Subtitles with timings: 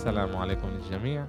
[0.00, 1.26] السلام عليكم للجميع.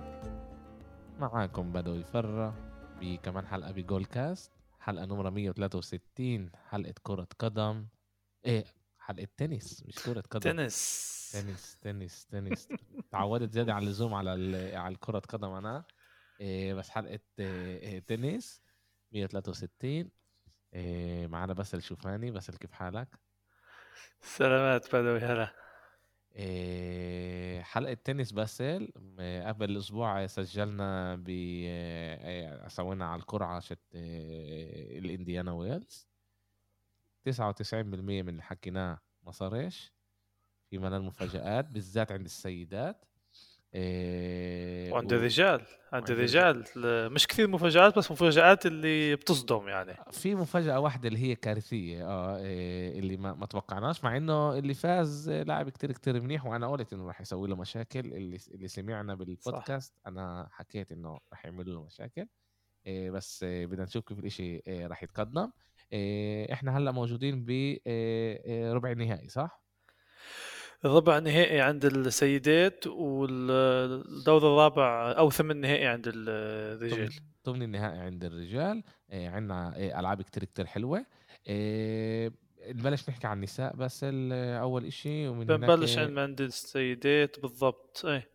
[1.19, 2.55] معاكم بدوي فرة
[2.99, 7.87] بكمان حلقة ب Goal Cast حلقة نمرة 163 حلقة كرة قدم.
[8.45, 8.65] إيه
[8.99, 10.39] حلقة تنس مش كرة قدم.
[10.39, 11.31] تنس.
[11.33, 12.67] تنس تنس تنس.
[13.11, 14.31] تعودت زيادة على اللزوم على
[14.75, 15.83] على الكرة قدم أنا.
[16.41, 18.61] إيه بس حلقة إيه تنس
[19.11, 20.11] 163
[20.73, 22.31] إيه معانا باسل شوفاني.
[22.31, 23.19] باسل كيف حالك؟
[24.21, 25.70] سلامات بدوي هلا.
[27.61, 28.91] حلقة تنس باسل
[29.45, 36.07] قبل أسبوع سجلنا ب إيه، سوينا على القرعة شت إيه، الإنديانا ويلز.
[37.23, 39.93] 99% من اللي حكيناه ما صارش.
[40.69, 43.05] في من المفاجآت بالذات عند السيدات.
[43.73, 49.67] إيه، وعند و- الرجال عند وعند الرجال ل- مش كثير مفاجآت بس مفاجآت اللي بتصدم
[49.67, 49.97] يعني.
[50.11, 54.73] في مفاجأة واحدة اللي هي كارثية آه إيه، اللي ما, ما توقعناش مع إنه اللي
[54.73, 57.99] فاز لاعب كتير كتير منيح وأنا قلت إنه راح يسوي له مشاكل.
[57.99, 62.27] اللي اللي سمعنا بالبودكاست أنا حكيت إنه راح يعمل له مشاكل
[62.85, 65.51] إيه، بس بدنا نشوف كيف الإشي آه، راح يتقدم.
[65.93, 69.61] إيه، إحنا هلأ موجودين بربع النهائي صح؟
[70.85, 77.13] الربع النهائي عند السيدات والدور الرابع أو ثمن نهائي عند ال- الرجال
[77.45, 78.83] ضمن النهائي عند الرجال.
[79.11, 81.05] إيه، عندنا إيه، ألعاب كتير كتير حلوة.
[81.47, 82.31] إيه،
[82.67, 88.29] نبلش نحكي عن النساء بس أول إشي ومن بنبلش عند عند السيدات بالضبط إيه.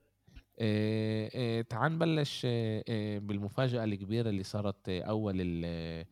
[0.60, 6.04] إيه إيه تعال نبلش إيه بالمفاجأة الكبيرة اللي صارت أول ال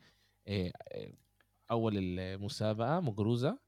[1.70, 3.63] أول المسابقة مجروزة إيه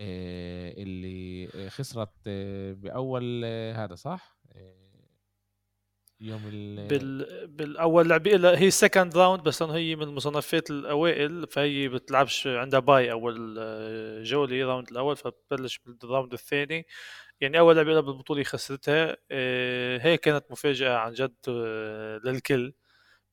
[0.00, 4.38] اللي إيه خسرت إيه بأول إيه هذا صح؟
[6.20, 7.46] يوم ال بال...
[7.46, 12.80] بالأول لعبه لها هي second round بس إنه هي من المصنفات الأوائل فهي بتلعبش عندها
[12.80, 16.86] bye أول آه، جولة round الأول فبتبلش بال round الثاني
[17.40, 22.74] يعني أول لعبة لها بالبطولة خسرتها آه، هي كانت مفاجأة عن جد آه، للكل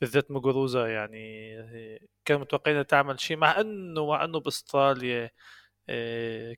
[0.01, 5.31] بالذات موغوروزا يعني آه، كانوا متوقعين تعمل شيء مع إنه مع إنه بأستراليا آه،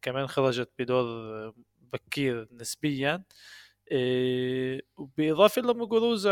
[0.01, 1.03] كمان خرجت بدور
[1.47, 1.53] آه،
[1.93, 3.23] بكير نسبيا.
[3.91, 4.81] آه،
[5.17, 6.31] بالإضافة لموغوروزا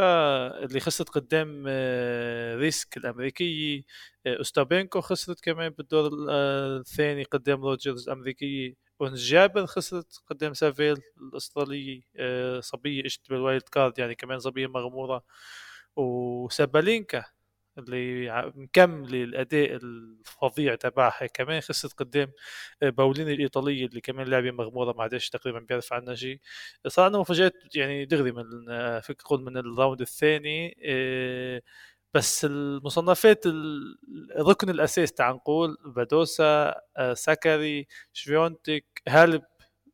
[0.66, 3.84] اللي خسرت قدام آه، ريسك الأمريكية
[4.26, 10.54] آه، أوستابينكو خسرت كمان بالدور ال- آه، الثاني قدام روجرز الأمريكية ونس جابر خسرت قدام
[10.54, 15.24] سافيل الأسترالية آه، صبية اجت بال wild card يعني كمان صبية مغمورة.
[15.96, 17.26] وسابالينكا
[17.78, 21.26] اللي مكملة الأداء الفظيع تبعها.
[21.28, 22.32] كمان خسرت قدام
[22.84, 26.40] آه، باوليني الإيطالية اللي كمان لاعبة مغمورة ما عادش تقريبا بيعرف عنها شيء
[26.88, 31.62] صار عندنا مفاجآت يعني دغري من آه، فيك تقول من ال round الثاني آه،
[32.14, 33.98] بس المصنفات ال-
[34.38, 36.76] الركن الأساس تعال نقول بادوسا
[37.14, 39.42] سكري شفيونتك هالب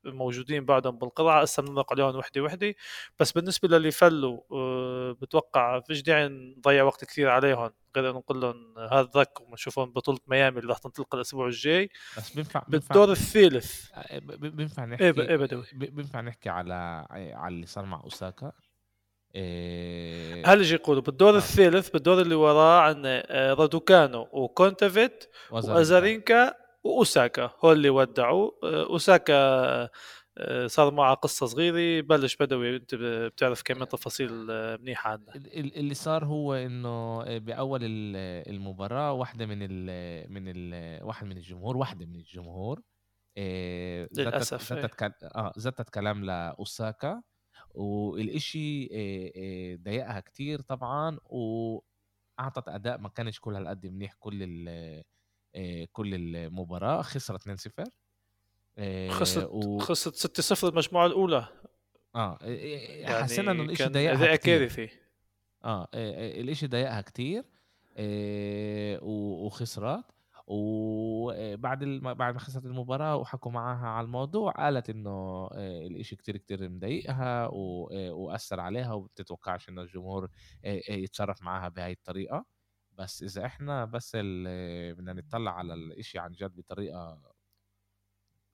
[0.06, 2.76] موجودين بعدهم بالقرعة هسه بنمرق عليهم وحدة وحدة.
[3.20, 8.42] بس بالنسبة للي فلوا آه، بتوقع فيش داعي نضيع وقت كثير عليهم غير إنه نقول
[8.42, 11.90] لهم هذا ذاك ونشوفهم بطولة ميامي اللي راح تنطلق الأسبوع الجاي.
[12.18, 13.92] بس بينفع بالدور الثالث.
[13.94, 15.64] آه، بينفع ب- نحكي إيه بدوي.
[15.74, 18.52] ب- بينفع نحكي على على اللي صار مع أوساكا؟
[19.36, 20.48] إيه.
[20.54, 21.38] هل يجي يقولوا بالدور آه.
[21.38, 26.54] الثالث بالدور اللي وراه عندنا آه، رادوكانو وكونتافيت وأزارينكا
[26.88, 28.52] وأوساكا هو اللي ودعوا.
[28.64, 29.34] آه، أوساكا
[30.40, 32.76] آه، صار معه قصة صغيرة بلش بدوي.
[32.76, 39.46] أنت بتعرف كمان تفاصيل آه، منيحة ال- اللي صار هو إنه بأول ال- المباراة واحدة
[39.46, 42.80] من ال من ال واحد من الجمهور واحدة من الجمهور
[44.12, 44.82] زتت- للأسف، إيه.
[44.82, 47.22] زتت آه زتت كلام لأوساكا.
[47.76, 54.44] والإشي آه، ضايقها كتير طبعا واعطت أداء ما كانش كل هالقد منيح كل
[55.92, 57.84] كل المباراة خسرت 2-0
[58.78, 59.78] آه، خسرت و...
[59.78, 61.48] خسرت 6-0 المجموعة الأولى.
[62.16, 64.90] آه يعني حسينا إنه الإشي كان ضايقها كارثي
[65.64, 65.88] آه
[66.42, 67.02] الإشي ضايقها
[69.02, 70.04] و- وخسرت.
[70.48, 72.14] وبعد الم...
[72.14, 77.90] بعد ما خسرت المباراة وحكوا معاها على الموضوع قالت إنه الإشي كتير كتير مضايقها و...
[78.12, 80.30] وأثر عليها وبتتوقعش إنه الجمهور
[80.90, 82.46] يتصرف معاها بهاي الطريقة.
[82.98, 87.22] بس إذا إحنا بس بدنا نطلع على الإشي عن جد بطريقة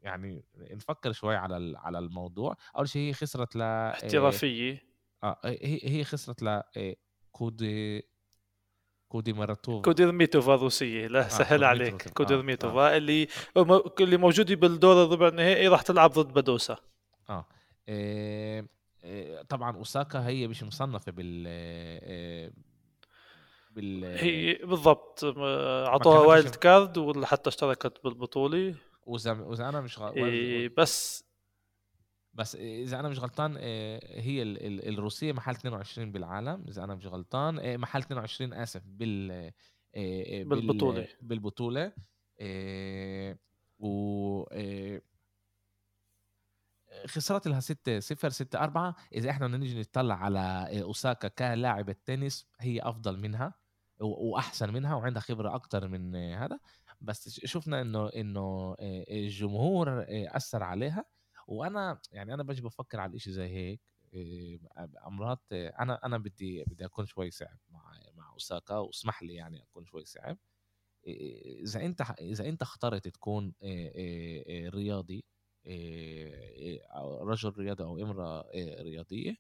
[0.02, 2.56] يعني نفكر شوي على على الموضوع.
[2.78, 4.84] أول شيء هي خسرت ل إيه، احترافية.
[5.24, 6.98] آه هي هي خسرت ل إيه،
[7.32, 8.04] كودي
[9.08, 11.68] كودي مرتوف كوديرميتوفا الروسيه لا سهل كوديرميتوفا.
[11.68, 12.08] عليك.
[12.08, 13.28] آه، كوديرميتوفا اللي
[14.00, 16.78] اللي موجوده بالدور الربع النهائي راح تلعب ضد بدوسا.
[17.30, 17.46] آه
[17.88, 18.68] إيه
[19.04, 22.54] إيه طبعا أوساكا هي مش مصنفة بال إيه
[23.76, 28.76] بال هي بالضبط أعطوها كانتش- wild card ولا حتى اشتركت بالبطوله
[29.06, 30.12] وإذا وإذا أنا مش غ...
[30.14, 31.26] إيه بس
[32.34, 36.66] بس إذا أنا مش غلطان آه، هي ال- ال- الروسية محل 22 بالعالم.
[36.68, 40.60] إذا أنا مش غلطان آه، محل 22 آسف بال آه، بال-.
[41.22, 41.94] بالبطولة.
[42.40, 43.38] آه،
[43.80, 44.44] و
[47.08, 52.48] خسرت لها 6 0 6 4 إذا إحنا بدنا نيجي نطلع على أوساكا كلاعبة تنس
[52.60, 53.54] هي أفضل منها.
[54.00, 56.60] وأحسن منها وعندها خبرة أكتر من هذا.
[57.02, 58.76] بس شفنا إنه إنه
[59.10, 61.06] الجمهور أثر عليها.
[61.48, 63.82] وأنا يعني أنا باجي بفكر على الإشي زي هيك
[65.08, 69.86] امرات أنا أنا بدي بدي أكون شوي صعب مع مع أوساكا واسمح لي يعني أكون
[69.86, 70.38] شوي صعب.
[71.08, 73.54] إذا أنت إذا أنت اخترت تكون
[74.70, 75.26] رياضي
[77.22, 78.46] رجل رياضي أو امرأة
[78.82, 79.36] رياضية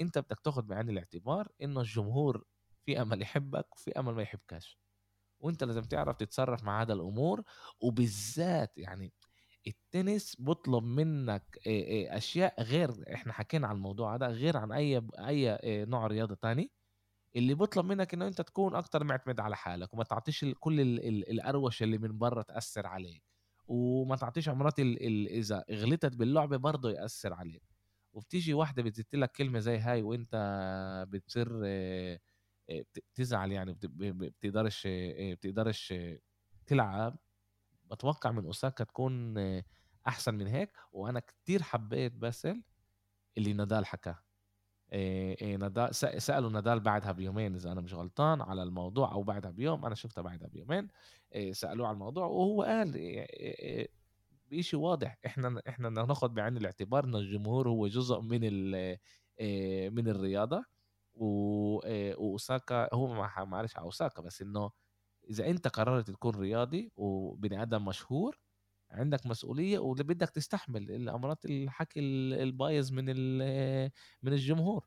[0.00, 2.44] أنت بدك تاخذ بعين الاعتبار إنه الجمهور
[2.86, 4.78] في أمل يحبك وفي أمل ما يحبكش.
[5.40, 7.42] وأنت لازم تعرف تتصرف مع هذا الأمور
[7.80, 9.12] وبالذات يعني
[9.66, 11.58] التنس بطلب منك
[12.08, 16.70] أشياء غير إحنا حكينا عن الموضوع هذا غير عن أي أي نوع رياضة تاني.
[17.36, 21.30] اللي بطلب منك إنه أنت تكون أكتر معتمد على حالك وما تعطيش كل ال- ال-
[21.40, 23.22] القروشه اللي من برا تأثر عليك.
[23.68, 27.62] وما تعطيش عمرات إذا غلطت باللعبه برضه يأثر عليك.
[28.12, 30.34] وبتيجي واحدة بتزت لك كلمة زي هاي وأنت
[31.08, 31.48] بتصير
[32.70, 35.94] آه، آه، بت- تزعل يعني بتقدرش آه، بتقدرش
[36.66, 37.18] تلعب.
[37.90, 39.64] بتوقع من أوساكا تكون آه،
[40.08, 42.62] أحسن من هيك وأنا كتير حبيت باسل
[43.38, 43.84] اللي نادال
[44.92, 49.86] إيه نادال سألوا نادال بعدها بيومين إذا أنا مش غلطان على الموضوع أو بعدها بيوم
[49.86, 50.88] أنا شفتها بعدها بيومين.
[51.52, 52.92] سألوه على الموضوع وهو قال
[54.50, 58.40] بشيء واضح إحنا إحنا ناخذ بعين الاعتبار إن الجمهور هو جزء من
[59.94, 60.64] من الرياضة.
[61.16, 64.70] وأوساكا هو ما معلش على أوساكا بس إنه
[65.30, 68.38] إذا أنت قررت تكون رياضي وبني آدم مشهور
[68.90, 73.04] عندك مسؤولية واللي بدك تستحمل الامارات الحكي ال- البايظ من
[74.22, 74.86] من الجمهور.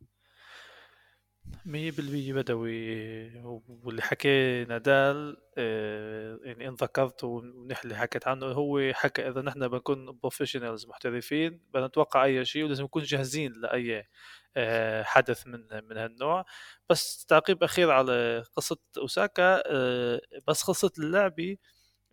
[1.65, 3.41] مية بالمية بدوي.
[3.83, 9.67] واللي حكى نادال آه، يعني إن ذكرت ونحن اللي حكيت عنه هو حكى إذا نحن
[9.67, 14.05] بنكون بروفيشنالز محترفين بدنا نتوقع أي شيء ولازم نكون جاهزين لأي آه،
[15.03, 15.59] حدث من
[15.89, 16.45] من هالنوع.
[16.89, 21.57] بس تعقيب أخير على قصة أوساكا آه، بس قصة اللعبه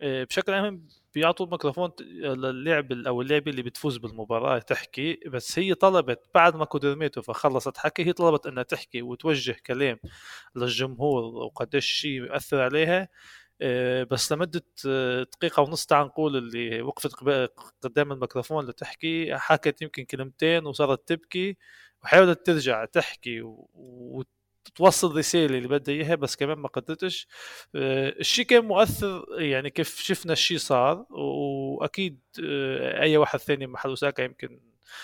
[0.01, 6.19] آه، بشكل عام بيعطوا الميكروفون للعب أو اللعبه اللي بتفوز بالمباراة تحكي بس هي طلبت
[6.35, 9.99] بعد ما كودرميتوفا خلصت حكي هي طلبت إنها تحكي وتوجه كلام
[10.55, 13.09] للجمهور وقديش شيء يؤثر عليها.
[13.61, 17.11] آه، بس لمدة آه، دقيقة ونص تعال نقول اللي وقفت
[17.81, 21.57] قدام الميكروفون لتحكي حكت يمكن كلمتين وصارت تبكي.
[22.03, 23.41] وحاولت ترجع تحكي
[23.73, 27.27] وتوصل رسالة اللي بدها إياها بس كمان ما قدرتش.
[27.75, 33.89] آه، الشيء كان مؤثر يعني كيف شفنا الشيء صار وأكيد آه، أي واحد ثاني محل
[33.89, 34.59] أوساكا يمكن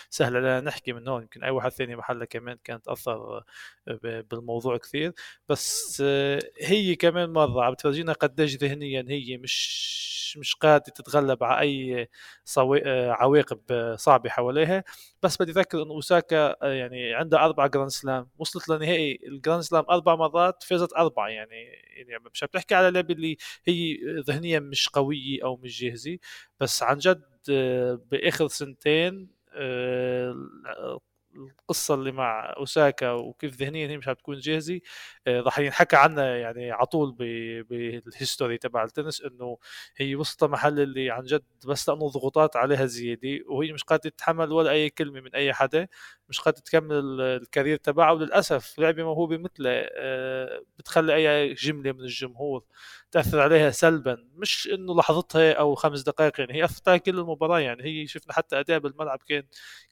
[0.09, 3.43] سهل لنا نحكي من هون يمكن أي واحد ثاني محلها كمان كانت اثر
[3.87, 5.13] ب- بالموضوع كثير
[5.49, 9.93] بس آه، هي كمان مرة عم تفرجينا قديش ذهنيا هي مش
[10.37, 12.07] مش قادرة تتغلب على أي.
[12.57, 14.83] آه، عواقب آه، صعبة حواليها
[15.23, 19.61] بس بدي أذكر إنه أوساكا آه، يعني عندها أربع Grand Slam وصلت لنهائي ال Grand
[19.61, 21.55] Slam أربع مرات فازت أربعة يعني
[21.97, 23.97] يعني مش عم تحكي على لعبة اللي هي
[24.27, 26.17] ذهنيا مش قوية أو مش جاهزة
[26.59, 29.42] بس عن جد آه، بآخر سنتين
[31.35, 34.79] القصة اللي مع أوساكا وكيف ذهنيا هي مش هتكون جاهزة
[35.27, 37.11] آه، راح ينحكى عنها يعني على طول
[37.69, 39.57] بال history تبع التنس إنه
[39.97, 44.51] هي وصلت لمحل اللي عن جد بس لأنه ضغوطات عليها زيادة وهي مش قادرة تتحمل
[44.51, 45.87] ولا أي كلمة من أي حدا
[46.29, 51.91] مش قادرة تكمل ال- ال career تبعها وللأسف لعبة موهوبة مثلها آه، بتخلي أي جملة
[51.91, 52.63] من الجمهور
[53.13, 57.59] تأثر عليها سلبا مش إنه لحظتها أو خمس دقائق يعني هي اثرت على كل المباراة
[57.59, 59.43] يعني هي شفنا حتى أداء بالملعب كان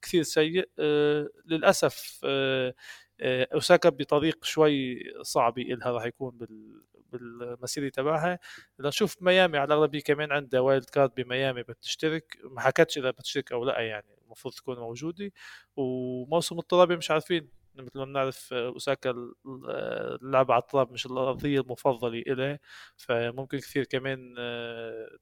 [0.02, 0.70] كثير سيء.
[0.80, 2.74] آه للأسف آه
[3.22, 8.40] آه أوساكا بطريق شوي صعب إلها راح يكون بال بالمسيرة تبعها.
[8.80, 12.38] لنشوف ميامي على الاغلبيه كمان عندها wild card بميامي بتشترك.
[12.44, 15.32] ما حكتش إذا بتشترك أو لأ يعني المفروض تكون موجودة.
[15.76, 19.34] وموسم التراب مش عارفين مثل ما بنعرف آه، أوساكا ال-
[19.70, 22.60] آه، اللعب على التراب مش الأرضية المفضلة إليه
[22.98, 25.18] فممكن كثير كمان آه،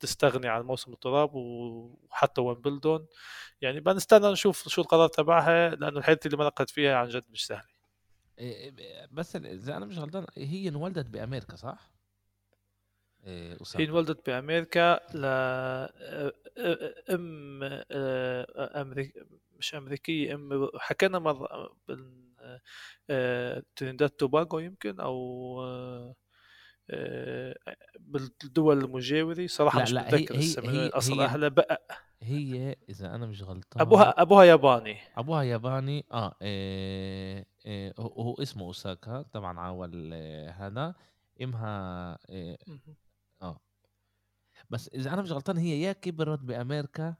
[0.00, 3.06] تستغني عن موسم التراب وحتى ويمبلدون
[3.60, 7.76] يعني بنستنى نشوف شو القرار تبعها لأنه الحياة اللي مرقت فيها عن جد مش سهلة
[8.38, 8.74] إيه،
[9.12, 11.90] بس إذا أنا مش غلطان هي انولدت بأمريكا صح؟
[13.26, 13.84] إيه، هي.
[13.84, 15.24] انولدت بأمريكا ل
[17.10, 17.62] أم
[18.56, 19.20] أمريكا
[19.58, 21.70] مش امريكيه إم حكينا مرة
[23.10, 25.16] آه، ترينداد توباغو يمكن أو
[25.62, 26.14] آه،
[26.90, 27.56] آه،
[27.98, 29.46] بالدول المجاورة.
[29.46, 31.86] صراحة لا مش لا متذكر هي هي اصل هي, اهلها بقى.
[32.22, 34.98] هي إذا أنا مش غلطان أبوها أبوها ياباني.
[35.16, 36.04] أبوها ياباني.
[36.12, 39.22] آه, إيه إيه هو اسمه أوساكا.
[39.22, 40.94] طبعا عاول إيه هذا.
[41.42, 42.58] إمها إيه.
[43.42, 43.60] آه.
[44.70, 47.14] بس إذا أنا مش غلطان هي يا كبرت بأمريكا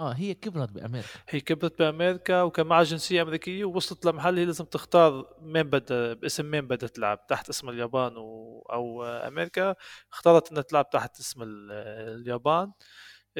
[0.00, 1.08] آه هي كبرت بأمريكا.
[1.28, 6.50] هي كبرت بأمريكا وكان معها جنسية أمريكية ووصلت لمحل هي لازم تختار مين بدها باسم
[6.50, 8.60] مين بدها تلعب تحت اسم اليابان و...
[8.72, 9.74] أو أمريكا
[10.12, 11.72] اختارت إنها تلعب تحت اسم ال-
[12.20, 12.62] اليابان.
[12.62, 12.74] آه،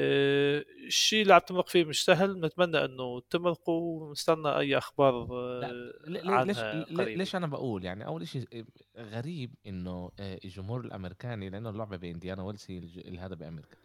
[0.00, 2.40] الشيء اللي عم تمرق فيه مش سهل.
[2.40, 7.18] نتمنى إنه تمرقوا ونستنى أي أخبار آه، لا لي- ليش قريب.
[7.18, 8.64] ليش أنا بقول يعني أول شيء
[8.96, 13.76] غريب إنه آه، الجمهور الأمريكاني لأنه اللعبة بإنديانا ويلز هي هذا بأمريكا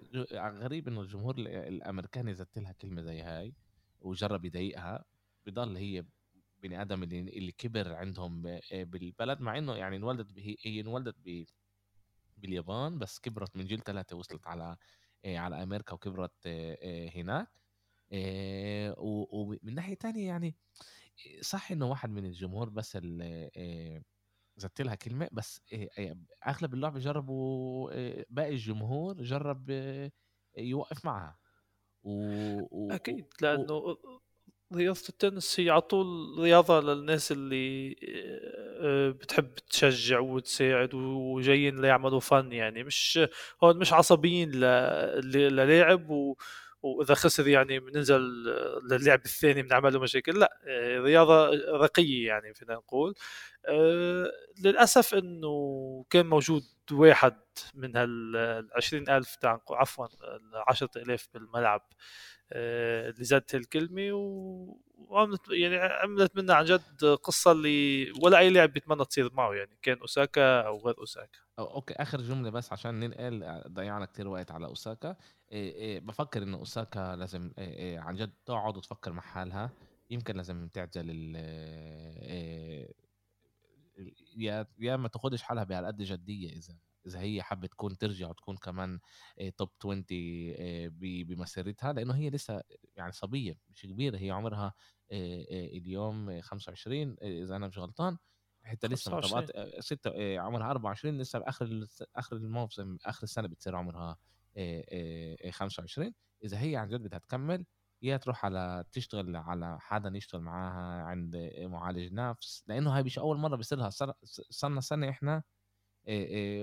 [0.50, 3.54] غريب إنه الجمهور ال- الأمريكاني زت لها كلمة زي هاي
[4.02, 5.06] وجرب يضايقها
[5.46, 6.06] بضل هي
[6.64, 11.16] بني آدم اللي اللي كبر عندهم آه، بالبلد مع إنه يعني انولدت هي انولدت
[12.38, 14.78] باليابان بس كبرت من جيل ثلاثة وصلت على آه،
[15.26, 17.48] على أمريكا وكبرت آه، آه، هناك.
[18.14, 20.56] آه، ومن ناحية تانية يعني
[21.42, 24.04] صح إنه واحد من الجمهور بس اللي آه،
[24.58, 26.18] زدت لها كلمة بس آه، آه،
[26.48, 30.12] أغلب اللعبه جربوا آه، باقي الجمهور جرب آه،
[30.58, 31.40] يوقف معها.
[32.04, 32.12] و...
[32.72, 32.92] و...
[32.92, 34.25] أكيد و...
[34.74, 37.96] رياضة التنس هي على طول رياضة للناس اللي
[38.82, 43.20] آه، بتحب تشجع وتساعد وجايين ليعملوا فن يعني مش
[43.64, 46.36] هون مش عصبيين للاعب و
[46.86, 48.22] وإذا خسر يعني بننزل
[48.92, 50.40] للعب الثاني بنعمل له مشاكل.
[50.40, 53.16] لا آه، رياضة رقية يعني فينا نقول.
[53.66, 54.32] آه،
[54.64, 57.36] للأسف إنه كان موجود واحد
[57.76, 58.36] من هال
[58.76, 61.82] 20000 تاع عفوا ال 10000 بالملعب
[62.52, 64.78] آه، اللي زادت الكلمة و...
[65.10, 69.78] وعملت يعني عملت منها عن جد قصة اللي ولا أي لاعب بيتمنى تصير معه يعني
[69.82, 71.40] كان أوساكا أو غير أوساكا.
[71.60, 75.16] أو أوكي آخر جملة بس عشان ننقل ضيعنا كتير وقت على أوساكا.
[75.52, 79.70] إيه إيه بفكر انه أوساكا لازم إيه إيه عن جد تقعد وتفكر مع حالها.
[80.10, 81.36] يمكن لازم تعزل ال
[82.24, 82.94] إيه
[84.38, 86.50] يا يا ما تاخدش حالها بهالقد جدية.
[86.50, 86.74] إذا
[87.08, 89.00] إذا هي حابة تكون ترجع وتكون كمان
[89.40, 92.62] إيه توب 20 إيه ب- بمسيرتها لأنه هي لسه
[92.96, 98.18] يعني صبية مش كبيرة هي عمرها إيه إيه اليوم 25 إيه إذا أنا مش غلطان
[98.64, 99.44] حتى لسه 25.
[99.44, 101.86] مطبقات ستة عمرها 24 لسه بآخر
[102.16, 104.18] آخر الموسم آخر السنة بتصير عمرها
[104.58, 107.66] إيه إيه إيه 25 إذا هي عن جد بدها تكمل
[108.02, 113.38] يا تروح على تشتغل على حدا يشتغل معاها عند معالج نفس لأنه هاي مش أول
[113.38, 113.90] مرة بيصير لها
[114.50, 115.44] صرنا سنة إحنا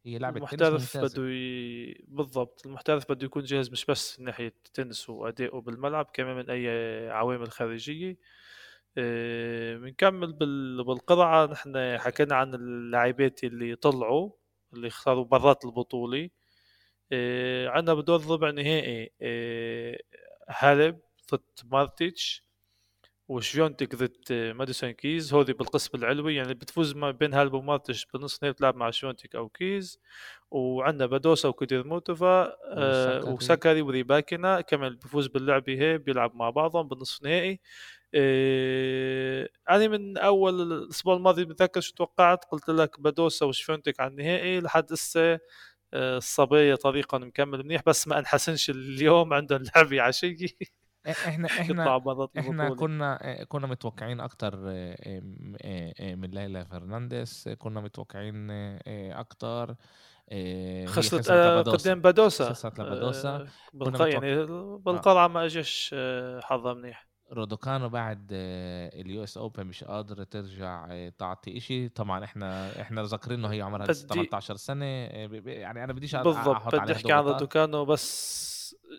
[0.07, 1.23] هي لعبة تنس المحترف ممتازة.
[1.23, 2.05] بده ي...
[2.09, 6.69] بالضبط المحترف بده يكون جاهز مش بس من ناحية تنس وأدائه بالملعب كمان من أي
[7.11, 8.17] عوامل خارجية
[8.99, 10.85] آه، بنكمل بال...
[10.85, 14.31] بالقرعة نحن حكينا عن اللاعبات اللي طلعوا
[14.73, 16.31] اللي اختاروا برات البطولة
[17.13, 19.99] آه، عندنا بدور ربع نهائي آه،
[20.49, 20.99] هالب
[21.33, 22.42] ضد مارتيتش
[23.33, 28.53] وشفيونتك ضد ماديسون كيز هذي بالقسم العلوي يعني بتفوز ما بين هالب ومارتش بنص نهائي
[28.53, 29.99] بتلعب مع شفيونتك أو كيز
[30.51, 33.35] وعندنا بادوسا وكوديرموتوفا آه، وساكاري.
[33.35, 37.61] وساكاري وريباكينا كمان بفوز باللعبة هي بيلعب مع بعضهم بالنصف نهائي
[38.15, 44.61] آه، أنا من أول الأسبوع الماضي بتذكر شو توقعت قلت لك بادوسا وشفيونتك على النهائي
[44.61, 45.39] لحد هسه
[45.95, 50.49] آه، الصبية طريقها مكمل منيح بس ما أنحسهاش اليوم عندهم لعبة عشية
[51.11, 51.99] إحنا إحنا
[52.39, 54.57] إحنا كنا كنا متوقعين أكتر
[56.01, 58.51] من ليلى فرنانديز كنا متوقعين
[59.13, 59.75] أكتر
[60.87, 61.63] خسرت آه،.
[61.63, 63.47] قدام بادوسا خسرت لبادوسا.
[64.01, 70.25] آه، يعني بالقرعة ما اجاش آه، حظها منيح رودوكانو بعد ال US Open مش قادرة
[70.25, 75.27] ترجع تعطي إشي طبعا إحنا إحنا ذاكرين إنه هي عمرها لسه بدي- 18 سنة آه،
[75.27, 77.25] ب- ب- يعني أنا بديش بالضبط بدي أحكي عن.
[77.25, 78.52] رودوكانو بس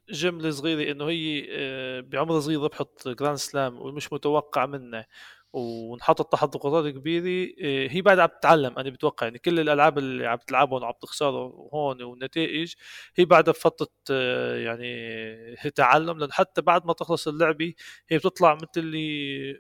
[0.10, 5.08] جملة صغيرة إنه هي آه، بعمر صغير ربحت Grand Slam ومش متوقع منها
[5.54, 10.28] وانحطت تحت ضغوطات كبيرة آه، هي بعد عم تتعلم أنا بتوقع يعني كل الألعاب اللي
[10.28, 12.74] عم تلعبهم وعم تخسروا هون والنتائج
[13.16, 17.74] هي بعدها بفترة آه، يعني تعلم لأن حتى بعد ما تخلص اللعبة
[18.10, 19.54] هي بتطلع مثل اللي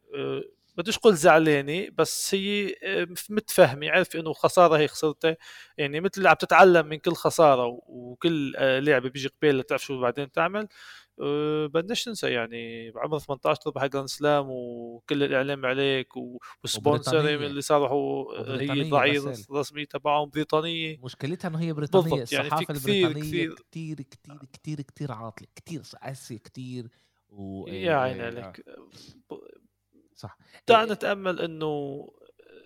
[0.77, 5.37] بديش أقول زعلانه بس هي آه، متفهمة عارفه إنه الخساره هي خسرتها.
[5.77, 10.01] يعني مثل اللي عم تتعلم من كل خسارة وكل آه، لعبة بيجي قبيل تعرف شو
[10.01, 10.67] بعدين تعمل.
[11.21, 16.07] أه، بدناش ننسى يعني بعمر 18 تربح Grand Slam وكل الإعلام عليك
[16.63, 17.19] و sponsor.
[17.29, 19.51] اللي صاروا هي ضعيف.
[19.51, 20.97] رسمي تبعهم بريطانية.
[21.03, 25.11] مشكلتها إنه هي بريطانية بالضبط، يعني في الصحافة كثير- البريطانية كثير- كتير كتير كتير كتير
[25.11, 26.87] عاطلة كتير قاسية كتير
[27.29, 28.63] و يا عيني آه، عليك
[30.23, 30.37] صح.
[30.67, 32.07] دعنا نتأمل إنه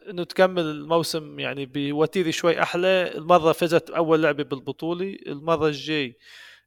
[0.10, 3.12] إنه تكمل الموسم يعني بوتيره شوي أحلى.
[3.16, 6.18] المرة فازت اول لعبة بالبطولة المرة الجاي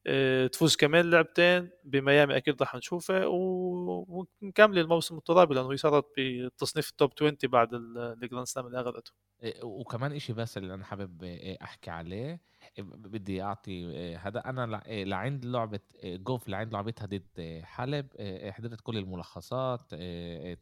[0.06, 6.90] آه، تفوز كمان لعبتين بميامي أكيد رح نشوفها ونكمل الموسم الترابي لأنه هي صارت بتصنيف
[6.90, 9.12] ال top 20 بعد ال Grand Slam اللي أخذته.
[9.42, 12.40] إيه، وكمان إشي بس اللي أنا حابب إيه، أحكي عليه إيه،
[12.78, 18.06] بدي أعطي هذا أنا لعند لعبة جوف لعند لعبتها ضد حلب
[18.50, 19.94] حضرت كل الملخصات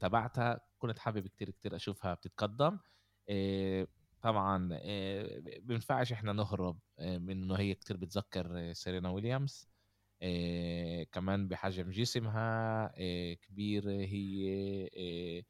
[0.01, 2.79] تبعتها كنت حابب كتير كتير أشوفها بتتقدم.
[4.23, 4.69] طبعا
[5.61, 9.69] بينفعش إحنا نهرب من إنه هي كتير بتذكر سيرينا ويليامز.
[11.13, 12.93] كمان بحجم جسمها
[13.35, 15.43] كبير هي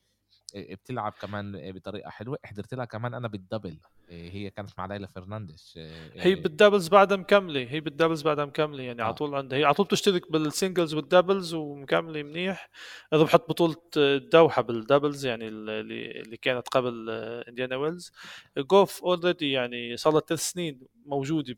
[0.54, 2.38] بتلعب كمان بطريقة حلوة.
[2.44, 3.78] حضرت لها كمان أنا بال double.
[4.10, 5.74] هي كانت مع ليلى فرنانديز
[6.14, 9.04] هي بالدبلز بعدها مكملة هي بالدبلز بعدها مكملة يعني آه.
[9.04, 12.70] على طول عندها هي على طول بتشترك بال singles وال doubles ومكملة منيح.
[13.14, 17.10] إذا بحط بطولة الدوحه بال doubles يعني اللي اللي كانت قبل
[17.49, 18.12] إنديان ويلز.
[18.58, 21.54] جوف already يعني صار لها ثلاث سنين موجودة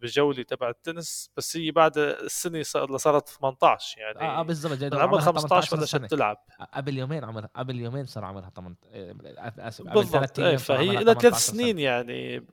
[0.00, 2.62] بالجولة تبع التنس بس هي بعد السنة
[2.96, 6.36] صارت 18 يعني آه, آه بالضبط عمرها 15 بلشت تلعب.
[6.74, 12.46] قبل يومين عمرها قبل يومين صار عمرها 18 بالضبط إيه فهي لها ثلاث سنين يعني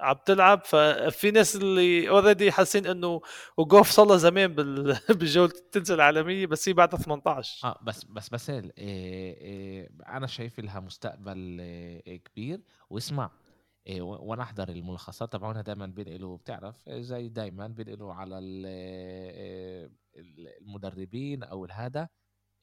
[0.00, 3.20] عم تلعب ففي ناس اللي اوريدي حاسين إنه
[3.56, 4.54] وجوف صار له زمان
[5.08, 10.60] بالجوله التنس العالمية بس هي بعدها 18 آه بس بس بس إيه إيه أنا شايف
[10.60, 12.60] لها مستقبل إيه كبير.
[12.90, 13.30] واسمع
[13.86, 19.90] إيه وأنا أحضر الملخصات تبعونها دائما بينقلوا بتعرف زي دائما بينقلوا على إيه،
[20.60, 22.08] المدربين أو الهذا.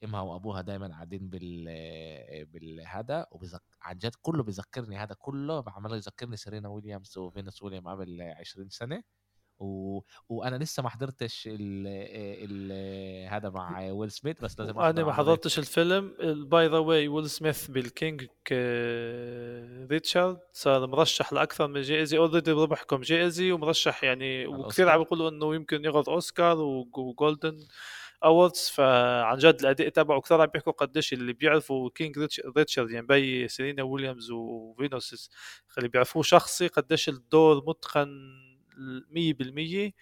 [0.04, 1.64] إمها وأبوها دائما قاعدين بال
[2.44, 3.62] بالهذا وبزك...
[3.82, 9.02] عن جد كله بيذكرني هذا كله بعمل يذكرني سيرينا ويليامز وفينوس ويليامز قبل 20 سنة.
[9.60, 10.00] و...
[10.28, 11.86] وأنا لسه ما حضرتش ال...
[12.50, 13.28] ال...
[13.28, 16.14] هذا مع ويل سميث بس لازم أنا ما حضرتش الفيلم.
[16.48, 18.26] by the way ويل سميث بالكينج
[19.90, 22.18] ريتشارد صار مرشح لأكثر من جائزة.
[22.18, 27.58] already ربح كم جائزة ومرشح يعني وكثير عم يقولوا إنه يمكن ياخذ أوسكار وجولدن
[28.24, 32.18] Awards فعن جد الأداء تبعه كثير عم بيحكوا قديش اللي بيعرفوا كينج
[32.56, 35.30] ريتشارد يعني ب سيرينا ويليامز وفينوس
[35.78, 38.08] اللي بيعرفوه شخصي قديش الدور متقن
[39.10, 39.92] 100%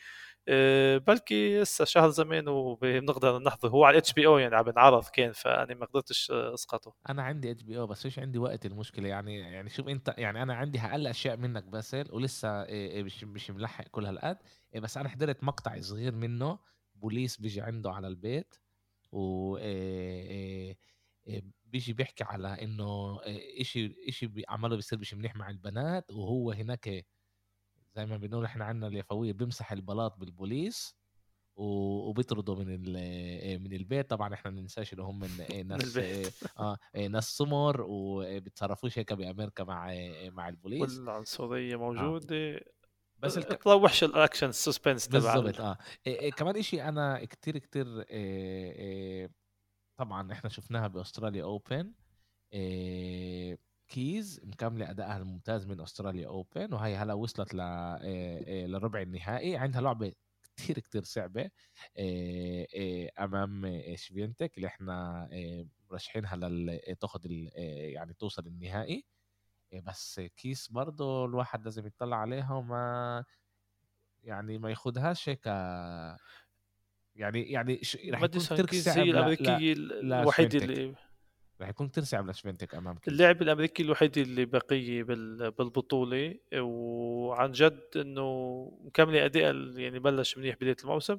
[0.48, 5.74] أه بلكي لسه شهر زمان وبنقدر نحضر هو على HBO يعني عم بنعرض كان فأنا
[5.74, 6.94] ما قدرتش أسقطه.
[7.11, 10.42] أنا عندي إتش بي أو بس مش عندي وقت المشكلة يعني يعني شوف أنت يعني
[10.42, 12.66] أنا عندي أقل أشياء منك باسل ولسه
[13.02, 14.38] مش مش ملحق كل هالقد.
[14.76, 16.59] بس أنا حضرت مقطع صغير منه.
[16.96, 18.54] بوليس بيجي عنده على البيت
[19.12, 19.56] و
[21.66, 23.18] بيجي بيحكي على إنه
[23.61, 27.06] إشي إشي عمله بيصير مش منيح مع البنات وهو هناك
[27.96, 30.96] زي ما بنقول إحنا عندنا اليفويه بيمسح البلاط بالبوليس
[31.56, 32.82] وبيطردوا من
[33.62, 35.24] من البيت طبعا إحنا ما ننساش ان هم
[35.66, 35.98] ناس
[36.59, 36.78] آه
[37.09, 41.78] ناس سمر وبيتصرفوش هيك بأمريكا مع مع البوليس والعنصرية آه.
[41.78, 42.61] موجودة آه.
[43.18, 43.62] بس الك...
[43.62, 45.79] تروحش ال action ال suspense تبع بالضبط آه.
[46.07, 49.31] إيه إيه كمان شيء أنا كتير كتير إيه إيه
[49.98, 51.92] طبعا إحنا شفناها بأستراليا Open
[52.52, 59.00] إيه كيز مكملة ادائها الممتاز من أستراليا Open وهي هلأ وصلت ل إيه إيه لربع
[59.02, 59.57] النهائي.
[59.57, 61.50] عندها لعبة كتير كتير صعبة
[61.96, 65.29] إيه إيه أمام شفيونتك اللي إحنا
[65.90, 69.05] مرشحينها لتاخذ يعني توصل النهائي.
[69.72, 73.24] بس كيس برضه الواحد لازم يطلع عليها وما
[74.24, 75.46] يعني ما ياخدهاش هيك
[77.16, 80.94] يعني يعني رح يكون كثير صعب هي الامريكيه الوحيده اللي
[81.61, 83.12] رح يكون صعب لشفنتك أمام كيس.
[83.12, 88.26] اللاعب الأمريكي الوحيد اللي بقيه بالبطولة وعن جد إنه
[88.85, 91.18] مكملة أداء يعني بلش منيح بداية الموسم.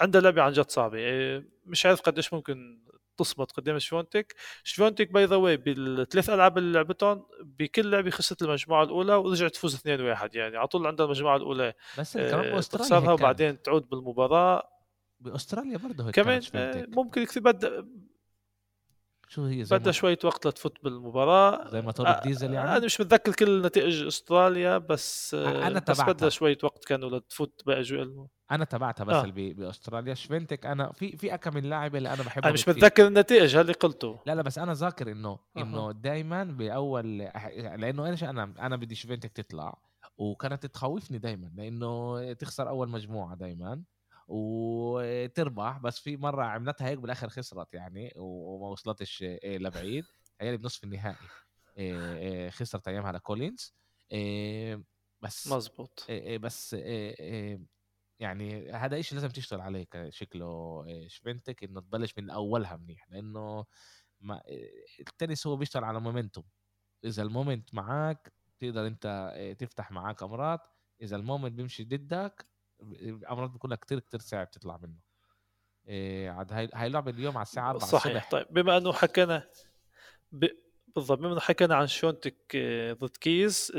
[0.00, 2.84] عندها لعبة عن جد صعبة إيه، مش عارف قديش ممكن
[3.16, 8.84] تصمد قدام شفيونتك شفيونتك by the way بالثلاث ألعاب اللي لعبتهم بكل لعبة خسرت المجموعة
[8.84, 10.56] الأولى ورجعت تفوز 2 1 يعني.
[10.56, 14.68] على طول عندها المجموعة الأولى بس كمان آه، بأستراليا وبعدين تعود بالمباراة.
[15.20, 17.86] بأستراليا برضه هيك كمان آه، ممكن كثير بد
[19.28, 21.68] شو هي بدها شوية وقت لتفوت بالمباراة.
[21.68, 26.58] زي موتور الديزل يعني؟ أنا مش متذكر كل نتائج أستراليا بس أنا بس بدها شوية
[26.62, 29.32] وقت كانوا لتفوت بأجواء أنا تبعتها بس آه.
[29.34, 30.14] بأستراليا.
[30.14, 33.72] شفنتك أنا في في اكم من لاعب اللي أنا بحبه أنا مش متذكر النتائج اللي
[33.72, 34.20] قلته.
[34.26, 39.32] لا لا بس أنا ذاكر انه إنه دائما باول لأنه إيش أنا أنا بدي شفنتك
[39.32, 39.78] تطلع
[40.18, 43.82] وكانت تخوفني دائما لأنه تخسر أول مجموعة دائما
[44.28, 50.04] وتربح بس في مرة عملتها هيك بالآخر خسرت يعني وما وصلتش إيه، لبعيد.
[50.40, 51.26] هي بنصف النهائي.
[51.78, 53.74] إيه، إيه، خسرت أيامها لكولينز.
[55.22, 56.06] بس مزبوط
[56.40, 56.76] بس
[58.20, 63.08] يعني هذا شيء لازم تشتغل عليه شكله شفيونتك إنه تبلش من أولها منيح.
[63.10, 63.64] لأنه
[64.20, 64.42] ما
[65.00, 66.44] التنس هو بيشتغل على momentum.
[67.04, 70.66] إذا ال momentum معاك تقدر أنت تفتح معاه كاميرات
[71.02, 72.53] إذا ال momentum بيمشي ضدك
[72.92, 74.98] المرات بتكون كتير كتير صعب تطلع منه.
[75.88, 78.16] إيه عاد هاي هاي اللعبه اليوم على الساعة 4 صحيح.
[78.16, 78.30] الصبح.
[78.30, 79.48] طيب بما أنه حكينا
[80.32, 80.46] ب...
[80.96, 82.56] بالضبط بما أنه حكينا عن شونتك
[83.00, 83.72] ضد كيز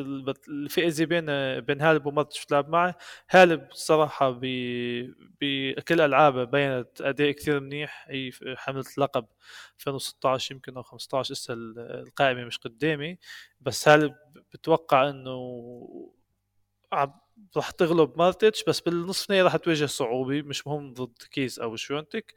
[0.48, 1.26] الفئه بين
[1.60, 2.98] بين هالب وماتش بتلعب معه.
[3.30, 4.40] هالب صراحة ب...
[5.42, 8.06] بكل ألعابه بينت أداء كثير منيح.
[8.10, 9.26] هي حملت لقب
[9.76, 13.18] 2016 يمكن أو 15 لسه القائمة مش قدامي.
[13.62, 14.16] بس هالب
[14.54, 15.38] بتوقع إنه
[17.58, 22.34] راح تغلب مارتيتش بس بالنصف نهائي راح تواجه صعوبة مش مهم ضد كيس أو شونتك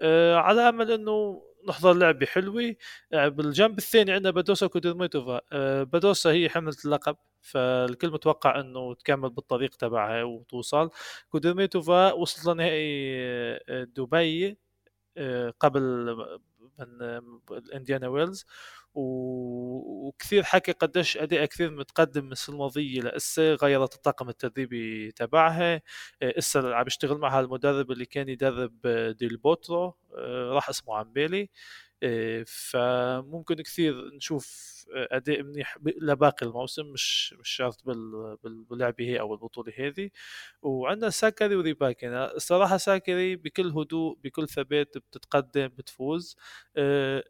[0.00, 2.74] آه على أمل إنه نحضر لعبة حلوة.
[3.12, 5.40] آه بالجنب الثاني عندنا بادوسا كودرميتوفا.
[5.52, 10.90] آه بادوسا هي حملة اللقب فالكل متوقع إنه تكمل بالطريق تبعها وتوصل.
[11.28, 13.16] كودرميتوفا وصلت لنهائي
[13.68, 14.58] آه، دبي
[15.16, 15.82] آه، قبل
[16.78, 16.86] من
[17.52, 18.46] الإنديان ويلز.
[18.94, 25.82] وكثير حكى قديش اداء كثير متقدم من السنة الماضيه لسه غيرت الطاقم التدريبي تبعها.
[26.22, 28.86] إسا عم يشتغل معها المدرب اللي كان يدرب
[29.18, 29.94] ديل بوترو.
[30.18, 31.42] آه، راح اسمه عمبيلي.
[31.42, 31.48] آه،
[32.46, 37.82] فممكن كثير نشوف أداء منيح لباقي الموسم مش مش شرط
[38.70, 40.10] باللعبة هي أو البطولة هذه.
[40.62, 46.36] وعندنا ساكري وريباكينا الصراحة ساكري بكل هدوء بكل ثبات بتتقدم بتفوز.
[46.76, 47.24] آه،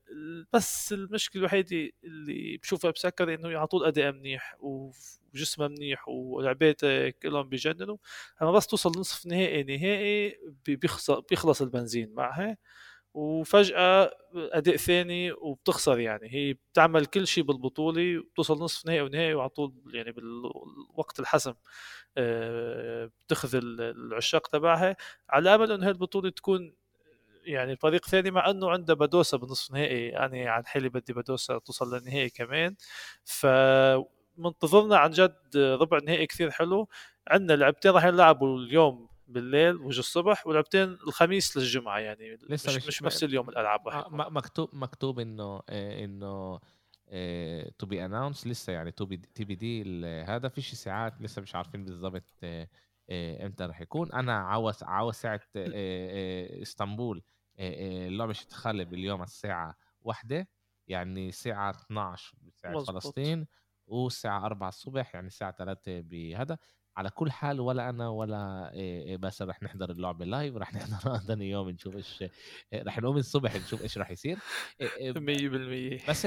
[0.53, 7.49] بس المشكلة الوحيدة اللي بشوفها بساكري إنه على طول اداء منيح وجسمه منيح ولعباته كلهم
[7.49, 7.97] بيجننوا
[8.43, 10.39] اما بس توصل نصف نهائي نهائي
[11.31, 12.57] بيخلص البنزين معها.
[13.15, 16.29] وفجأة أداء ثاني وبتخسر يعني.
[16.35, 21.55] هي بتعمل كل شيء بالبطولة وبتوصل نصف نهائي ونهائي وعلى طول يعني بالوقت الحسم.
[22.19, 24.97] آه، بتخذ العشاق تبعها.
[25.31, 26.75] على أمل أنه هاي البطولة تكون
[27.45, 30.09] يعني فريق ثاني مع إنه عنده بدوسة بالنصف نهائي.
[30.09, 32.77] يعني عن حالي بدي بدوسة توصل للنهائي كمان.
[33.25, 33.47] ف
[34.37, 36.89] منتظرنا عن جد ربع نهائي كثير حلو.
[37.29, 43.03] عندنا لعبتين راح يلعبوا اليوم بالليل وجه الصبح ولعبتين الخميس للجمعة يعني لسه مش, مش
[43.03, 46.61] نفس اليوم الألعاب آه مكتوب مكتوب إنه آه، إنه
[47.79, 51.55] تو بي اناونس لسه يعني تو بي تي بي دي هذا فيش ساعات لسه مش
[51.55, 52.31] عارفين بالضبط
[53.11, 54.13] آه، إمتى راح يكون.
[54.13, 57.23] أنا عاوز عاوز ساعه إسطنبول
[57.59, 60.49] اللعبه مش تخلب اليوم الساعة واحدة
[60.89, 63.47] يعني الساعة 12 بساعة فلسطين
[63.87, 66.59] والساعة 4 الصبح يعني الساعة 3 بهذا.
[66.97, 68.73] على كل حال ولا أنا ولا
[69.21, 72.25] بس رح نحضر اللعبه لايف رح نحضر ثاني يوم نشوف إيش
[72.75, 74.39] رح نقوم الصبح نشوف إيش رح يصير.
[75.17, 76.27] 100% بس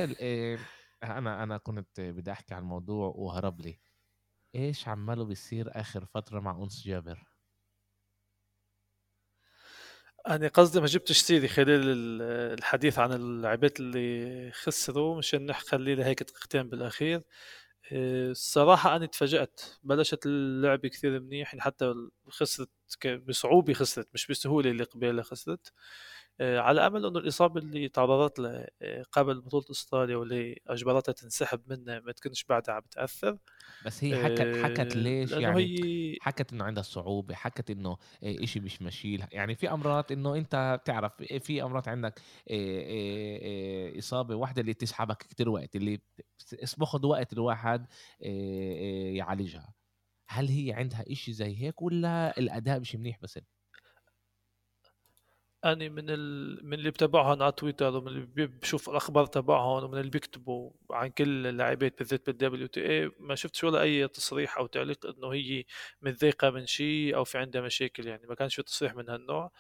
[1.03, 3.79] أنا أنا كنت بدي أحكي عن الموضوع وهرب لي.
[4.55, 7.25] إيش عماله بيصير آخر فترة مع أنس جابر؟
[10.27, 12.21] أنا قصدي ما جبتش سيري خلال
[12.59, 17.21] الحديث عن اللاعبات اللي خسروا مشان نخلي لها هيك دقيقتين بالأخير.
[17.91, 21.93] الصراحة أنا تفاجأت بلشت اللعبة كثير منيح يعني حتى
[22.29, 22.69] خسرت
[23.27, 25.67] بصعوبة خسرت مش بسهولة اللي قبالها خسرت.
[25.67, 25.73] آه،
[26.41, 31.99] على أمل انه الإصابة اللي تعرضت لها آه، قبل بطولة إستراليا واللي أجبرتها تنسحب منها
[31.99, 33.37] ما تكونش بعدها عم بتاثر
[33.85, 36.17] بس هي حكت حكت آه، ليش يعني؟ هي...
[36.21, 41.23] حكت إنه عندها صعوبة حكت إنه إشي مش ماشي يعني في مرات إنه أنت بتعرف
[41.23, 42.21] في مرات عندك
[43.99, 45.99] إصابة واحدة اللي تسحبك كتير وقت اللي
[46.77, 47.85] باخذ وقت الواحد
[48.19, 49.73] يعالجها.
[50.29, 53.39] هل هي عندها إشي زي هيك ولا الأداء مش منيح بس؟
[55.65, 56.59] أني من ال...
[56.67, 61.47] من اللي بتابعهم على تويتر ومن اللي بشوف الأخبار تبعهم ومن اللي بيكتبوا عن كل
[61.47, 65.63] اللاعبات بالذات بال WTA ما شفتش ولا أي تصريح أو تعليق إنه هي
[66.01, 69.51] متضايقة من شيء أو في عندها مشاكل يعني ما كانش في تصريح من هالنوع.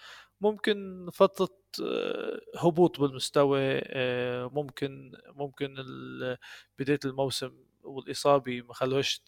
[0.41, 1.49] ممكن فترة
[1.83, 5.75] آه، هبوط بالمستوى آه، ممكن ممكن
[6.79, 9.21] بداية الموسم والإصابة ما خلوهاش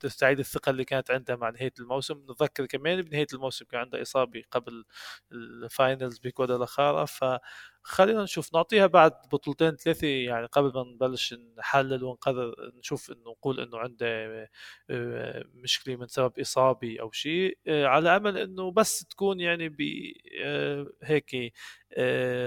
[0.00, 2.18] تستعيد الثقة اللي كانت عندها مع نهاية الموسم.
[2.18, 4.84] نتذكر كمان بنهاية الموسم كان عندها إصابة قبل
[5.32, 7.24] الفاينلز بكوادالخارا ف
[7.82, 13.60] خلينا نشوف نعطيها بعد بطولتين ثلاثة يعني قبل ما نبلش نحلل ونقرر نشوف إنه نقول
[13.60, 14.06] إنه عنده
[14.90, 19.80] آه، مشكلة من سبب إصابة أو شيء آه، على أمل إنه بس تكون يعني ب
[20.44, 21.52] آه، هيك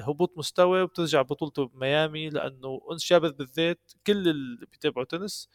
[0.07, 5.49] هبوط مستوى وبترجع بطولته بميامي لأنه أنس جابر بالذات كل اللي بيتابعوا تنس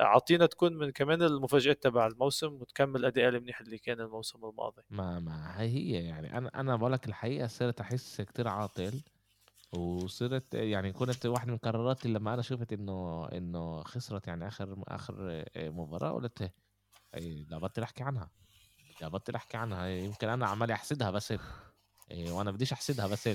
[0.00, 4.82] أعطينا تكون من كمان المفاجآت تبع الموسم وتكمل الأداء المنيح اللي كان الموسم الماضي.
[4.90, 9.00] ما ما هي يعني أنا أنا بقول لك الحقيقة صرت أحس كتير عاطل.
[9.78, 15.44] وصرت يعني كنت واحد من قراراتي لما أنا شفت إنه إنه خسرت يعني آخر آخر
[15.56, 16.52] مباراة قلت
[17.48, 18.30] لا بطل أحكي عنها.
[19.00, 19.88] لا بطل أحكي عنها.
[19.88, 21.34] يمكن أنا عمال أحسدها بس
[22.10, 23.28] إيه وأنا بديش أحسدها بس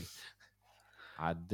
[1.20, 1.54] عاد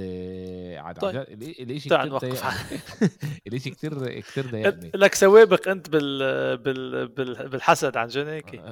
[0.78, 1.15] عاد طيب.
[1.17, 2.43] عاد الإشي تعال كتير نوقف.
[2.43, 2.80] ضايقني
[3.48, 6.58] الإشي كتير كتير ضايقني لك سوابق أنت بال...
[6.58, 7.08] بال...
[7.08, 7.50] بال...
[7.50, 8.56] بالحسد عن جد هيك.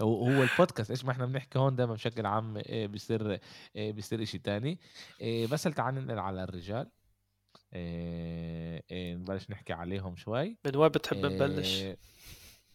[0.00, 3.40] هو البودكاست إيش ما إحنا بنحكي هون دائما بشكل عام إيه، بيصير
[3.76, 4.78] إيه، بيصير شيء تاني.
[5.20, 6.90] إيه، بس تعال ننقل على الرجال.
[8.92, 10.56] نبلش نحكي عليهم شوي.
[10.64, 11.84] من وين بتحب نبلش؟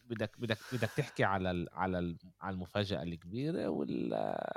[0.06, 4.54] بدك بدك بدك تحكي على على على المفاجأة الكبيرة ولا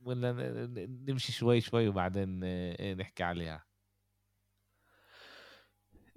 [0.00, 0.32] ولا
[1.08, 2.40] نمشي شوي شوي وبعدين
[2.96, 3.67] نحكي عليها.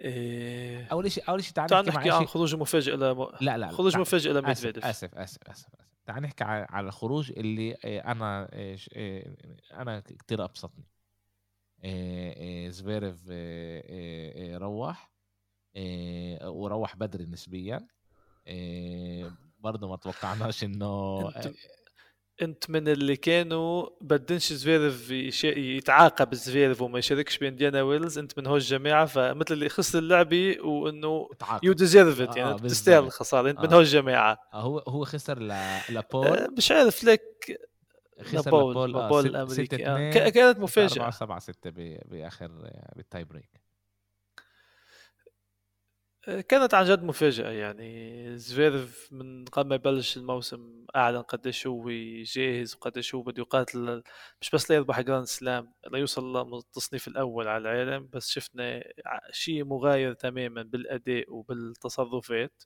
[0.01, 0.87] إيه...
[0.91, 3.97] أول شيء أول شيء تعال نحكي نحكي عن خروج مفاجئ ل لا لا لا، خروج
[3.97, 5.67] مفاجئ لميدفيديف آسف آسف آسف, أسف.
[6.05, 9.35] تعال نحكي على الخروج اللي إيه، أنا إيش إيه،
[9.73, 10.85] أنا كتير أبسطني.
[11.83, 15.11] إيه، إيه، زفيرف إيه، إيه، إيه، روح
[15.75, 17.87] إيه، وروح بدري نسبيا.
[18.47, 21.19] إيه، برضه ما توقعناش إنه
[22.41, 25.11] انت من اللي كانوا بدنش زفيرف.
[25.57, 31.29] يتعاقب زفيرف وما يشاركش بانديانا ويلز انت من هو الجماعه فمثل اللي خسر اللعبة وإنه.
[31.63, 32.69] يو ديزيرف ات آه، يعني بالضبط.
[32.71, 33.75] تستاهل الخسارة انت من آه.
[33.75, 37.59] هو الجماعه آه، هو هو خسر ل- آه، لبول مش عارف لك
[38.21, 40.11] خسر لبول لبول آه، لبول الأمريكي آه.
[40.29, 42.51] كانت مفاجأة أربعة سبعة ستة ب- بآخر
[42.95, 43.49] بال tie break
[46.49, 51.89] كانت عن جد مفاجأة يعني زفيرف من قبل ما يبلش الموسم أعلن قديش هو
[52.23, 54.03] جاهز وقديش هو بده يقاتل
[54.41, 58.83] مش بس ليربح Grand Slam ليوصل للتصنيف الأول على العالم بس شفنا
[59.31, 62.63] شيء مغاير تماما بالأداء وبالتصرفات.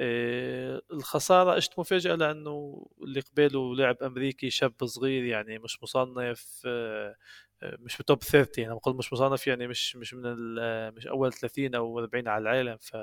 [0.00, 7.14] آه، الخسارة اجت مفاجأة لأنه اللي قباله لاعب أمريكي شاب صغير يعني مش مصنف آه،
[7.62, 10.34] مش بتوب 30 أنا بقول مش مصنف يعني مش مش من
[10.94, 12.96] مش أول 30 أو 40 على العالم ف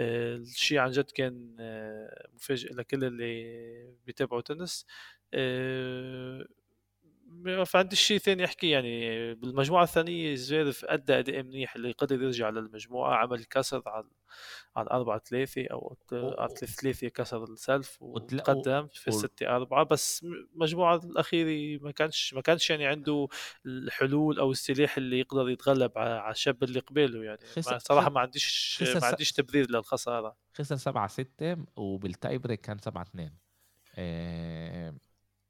[0.00, 4.86] آه، الشيء عن جد كان آه، مفاجئ لكل اللي بيتابعوا تنس.
[5.34, 6.21] آه،
[7.66, 13.14] فعندي شيء ثاني أحكي يعني بالمجموعة الثانية زفيرف ادى اداء منيح اللي قدر يرجع للمجموعة
[13.16, 14.06] عمل كسر على
[14.76, 19.84] على 4 3 أو على 3 3 كسر ال serve وتقدم في و- 6 4
[19.84, 20.22] بس
[20.54, 23.28] المجموعه الاخيره ما كانش ما كانش يعني عنده
[23.66, 27.40] الحلول أو السلاح اللي يقدر يتغلب على الشاب اللي قباله يعني.
[27.56, 30.36] ما صراحة ما عنديش ما عنديش تبرير للخسارة.
[30.54, 33.38] خسر سبعة ستة وبال tie break كان سبعة اتنين.
[33.94, 34.94] آه،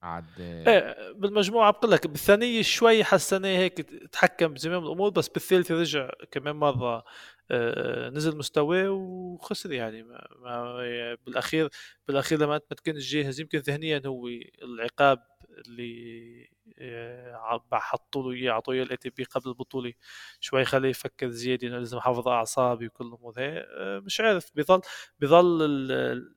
[0.02, 0.24] عاد.
[0.40, 3.80] إيه بالمجموعة بقول لك بالثانية شوي حسناه هيك
[4.12, 7.04] تحكم بزمام الأمور بس بالثالثه رجع كمان مرة
[7.50, 10.02] آه، نزل مستواه وخسر يعني.
[10.02, 11.68] ما ما بالأخير
[12.08, 14.28] بالأخير لما أنت ما تكونش جاهز يمكن ذهنيا هو
[14.62, 15.22] العقاب
[15.66, 19.92] اللي آه، حطوا له إياه اعطوه إياه ال ATP قبل البطولة.
[20.40, 23.66] شوي خليه يفكر زيادة إنه لازم احافظ على أعصابي وكل الأمور هي.
[23.78, 24.80] آه، مش عارف بضل
[25.20, 26.28] بضل ال- ال-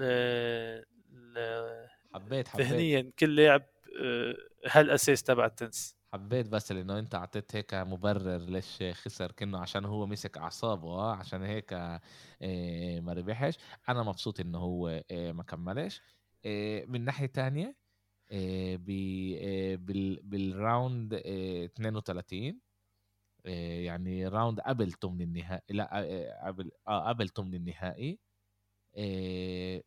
[0.00, 2.66] ال- حبيت حبيت.
[2.66, 3.62] ذهنيا كل لاعب
[4.02, 4.34] آه،
[4.70, 5.96] هالأساس تبع التنس.
[6.14, 11.14] حبيت بس لأنه أنت أعطيت هيك مبرر ليش خسر كأنه عشان هو مسك أعصابه آه
[11.14, 13.54] عشان هيك آه، ما ربحش.
[13.88, 16.02] أنا مبسوط إنه هو آه، ما كملش.
[16.46, 17.76] آه، من ناحية تانية
[18.32, 19.76] آه، آه،
[20.22, 22.60] بال round آه، 32
[23.46, 28.18] آه، يعني round قبل ثمن النهائي لا آه، قبل آه قبل ثمن النهائي
[28.96, 29.82] آه،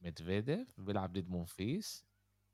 [0.00, 2.04] ميدفيديف بيلعب ضد مونفيس.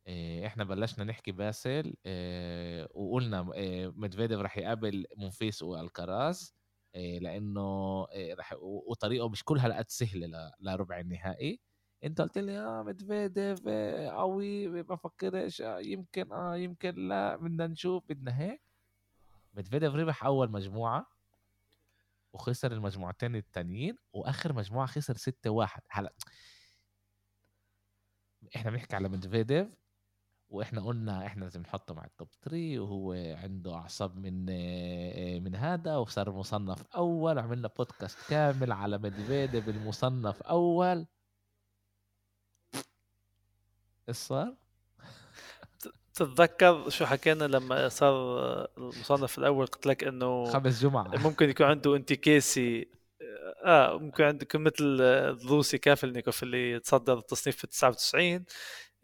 [0.07, 6.55] آه، إحنا بلشنا نحكي باسل آه، وقلنا آه، ميدفيديف رح يقابل مونفيس والكراز
[6.95, 8.07] آه، لأنه
[8.39, 11.61] رح وطريقه مش كل هالقد سهلة لربع النهائي.
[12.05, 13.69] أنت قلت لي آه ميدفيديف
[14.19, 18.61] قوي ما بفكرش آه، يمكن آه يمكن لا بدنا نشوف بدنا هيك.
[19.55, 21.07] ميدفيديف ربح أول مجموعة
[22.33, 26.13] وخسر المجموعتين التانيين وآخر مجموعة خسر 6 1 هلا
[28.57, 29.69] إحنا بنحكي على ميدفيديف
[30.51, 35.55] وإحنا قلنا إحنا لازم نحطه مع ال top 3 وهو عنده أعصاب من آه، من
[35.55, 41.07] هذا وصار مصنف أول عملنا بودكاست كامل على ميدفيديف المصنف أول.
[44.09, 44.55] إيش صار؟
[46.15, 48.15] تتذكر شو حكينا لما صار
[48.79, 51.17] المصنف الأول؟ قلت لك إنه خمس جمعة.
[51.17, 52.89] ممكن يكون عنده انتكاسي
[53.65, 55.03] آه ممكن عنده يكون مثل
[55.47, 58.45] الروسي كافلنيكوف اللي تصدر التصنيف في 99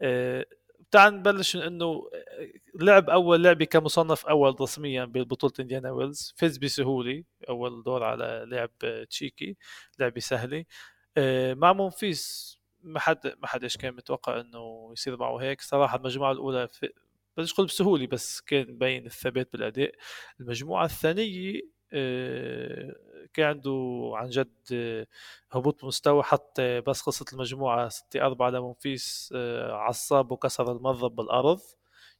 [0.01, 0.45] آه
[0.91, 2.03] تعال نبلش إنه
[2.75, 8.71] لعب أول لعبه كمصنف أول رسميا ببطولة انديان ويلز فاز بسهوله أول دور على لاعب
[9.09, 9.57] تشيكي
[9.99, 10.65] لعبه سهله
[11.17, 15.61] آه مع مونفيس ما حد ما حدش كان متوقع إنه يصير معه هيك.
[15.61, 16.67] صراحة المجموعة الأولى
[17.37, 19.91] بديش أقول بسهوله بس كان مبين الثبات بالأداء.
[20.39, 21.61] المجموعة الثانية آه،
[23.33, 25.07] كان عنده عن جد آه،
[25.51, 31.59] هبوط مستوى حتى بس خلصت المجموعة 6 4 لمونفيس آه، عصب وكسر المضرب بالأرض.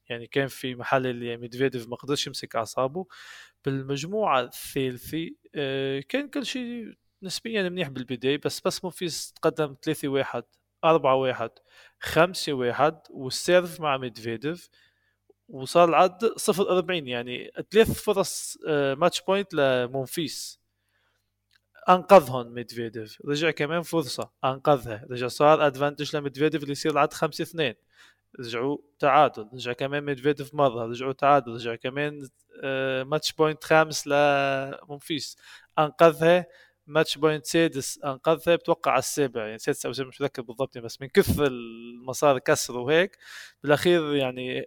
[0.08, 3.06] يعني كان في محل اللي ميدفيديف ما قدرش يمسك أعصابه.
[3.64, 10.44] بالمجموعة الثالثة آه، كان كل شيء نسبيا منيح بالبداية بس بس مونفيس تقدم 3 1
[10.84, 11.50] 4 1
[12.00, 14.68] 5 1 وال serve مع ميدفيديف
[15.52, 20.60] وصار العد 0 40 يعني ثلاث فرص match point لمونفيس.
[21.88, 23.18] أنقذهم ميدفيديف.
[23.24, 25.06] رجع كمان فرصة أنقذها.
[25.10, 27.74] رجع صار advantage لميدفيديف اللي يصير العد 5 2
[28.40, 29.48] رجعوا تعادل.
[29.54, 30.86] رجع كمان ميدفيديف مرة.
[30.86, 31.52] رجعوا تعادل.
[31.52, 32.28] رجع كمان
[33.06, 35.36] match point خامس لمونفيس.
[35.78, 36.46] أنقذها.
[36.86, 38.56] match point سادس أنقذها.
[38.56, 39.46] بتوقع على السابع.
[39.46, 43.18] يعني سادس أو سابع مش متذكر بالضبط بس من كثر ما صار كسر وهيك
[43.62, 44.66] بالأخير يعني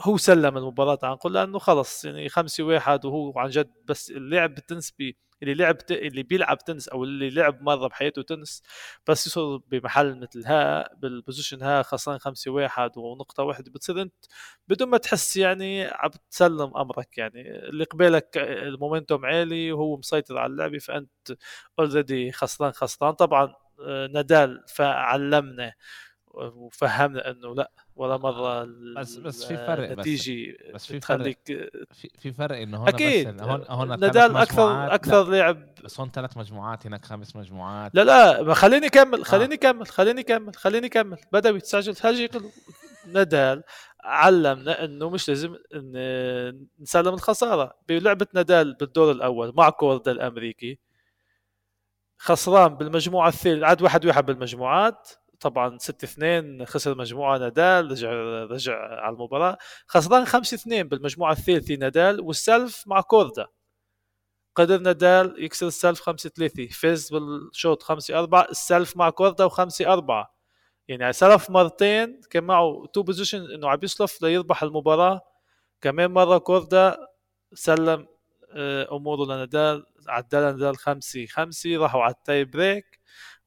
[0.00, 4.54] هو سلم المباراة عن قل لأنه خلص يعني خمسة واحد وهو عن جد بس اللعب
[4.54, 8.62] بالتنس بي اللي لعب اللي بيلعب تنس أو اللي لعب مره بحياته تنس
[9.06, 14.14] بس يوصل بمحل مثل ها بال position ها خسران خمسة واحد ونقطة واحدة بتصير أنت
[14.68, 17.40] بدون ما تحس يعني عم تسلم أمرك يعني.
[17.68, 21.10] اللي قبالك ال momentum عالي وهو مسيطر على اللعبة فأنت
[21.78, 23.12] already خسران خسران.
[23.14, 25.72] طبعا آه، نادال فعلمنا
[26.34, 31.36] وفهمنا إنه لأ ولا مرة بس بس في فرق نتيجه بس, بس في فرق.
[31.92, 33.28] في, في فرق إنه هون أكيد.
[33.28, 37.94] بس هون هون نادال أكثر أكثر لعب بس هون ثلاث مجموعات هناك خمس مجموعات.
[37.94, 39.90] لا لا خليني أكمل خليني أكمل آه.
[39.90, 41.18] خليني أكمل خليني أكمل.
[41.32, 42.28] بدوي تسجل هاجي
[43.06, 43.62] نادال.
[44.04, 47.74] علمنا إنه مش لازم إن نسلم الخسارة.
[47.88, 50.78] بلعبة نادال بالدور الأول مع كوردا الأمريكي.
[52.18, 55.08] خسران بالمجموعة الثالثه عاد واحد واحد بالمجموعات.
[55.40, 58.12] طبعا 6 2 خسر مجموعة نادال رجع
[58.44, 59.58] رجع على المباراة.
[59.86, 63.46] خسران 5 2 بالمجموعة الثالثه نادال وال serve مع كوردا.
[64.54, 69.48] قدر نادال يكسر ال serve 5 3 فاز بالشوط 5 4 ال serve مع كوردا
[69.48, 70.34] و5 4
[70.88, 75.20] يعني serve مرتين كان معه two position إنه عم ي serve ليربح المباراة.
[75.80, 77.08] كمان مرة كوردا
[77.54, 78.06] سلم
[78.52, 82.98] آه، أموره لنادال عدل نادال 5 5 راحوا على ال tie-break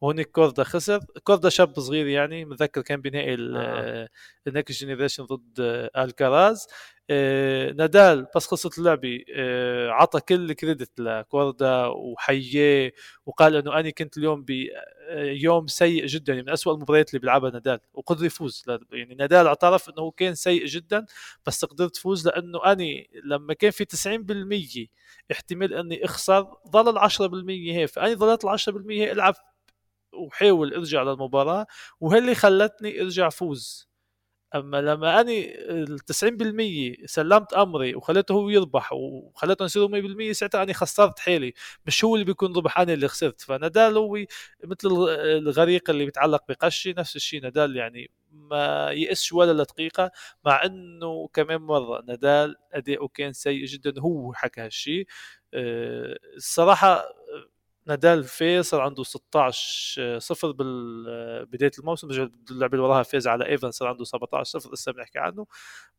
[0.02, 1.00] وهناك كوردا خسر.
[1.24, 4.10] كوردا شاب صغير يعني متذكر كان بنهائي آه.
[4.48, 5.60] ال next generation ضد
[5.98, 6.68] الكاراز
[7.10, 12.92] آه نادال بس خلصت اللعبة آه عطى كل ال credit لكوردا وحياه
[13.26, 17.80] وقال إنه أنا كنت اليوم بيوم سيء جدا يعني من أسوأ المباريات اللي بيلعبها نادال
[17.94, 18.64] وقدر يفوز.
[18.92, 21.06] يعني نادال اعترف إنه كان سيء جدا
[21.46, 22.84] بس قدرت تفوز لأنه أنا
[23.24, 24.90] لما كان في 90%
[25.32, 26.41] احتمال إني أخسر
[26.72, 29.36] ظل ال 10% هيك فاني ظلت ال 10% هيك العب
[30.14, 31.68] وحاول ارجع للمباراة
[32.00, 33.92] وهي خلتني ارجع فوز.
[34.56, 40.74] أما لما أني ال 90% سلمت أمري وخليته هو يربح وخليته يصيروا 100% ساعتها أني
[40.74, 41.54] خسرت حالي.
[41.88, 43.42] مش هو اللي بيكون ربح أنا اللي خسرت.
[43.42, 44.18] فنادال هو
[44.64, 44.88] مثل
[45.38, 50.12] الغريق اللي بيتعلق بقشي نفس الشيء نادال يعني ما يئسش ولا دقيقة
[50.46, 55.08] مع إنه كمان مرة نادال أداؤه كان سيء جدا هو حكى هالشيء
[55.54, 57.04] آه، الصراحة
[57.86, 60.52] نادال فاز صار عنده 16 صفر
[61.46, 65.20] بداية الموسم رجع اللعبة اللي وراها فاز على إيفن صار عنده 17 صفر لسه بنحكي
[65.20, 65.48] عنه.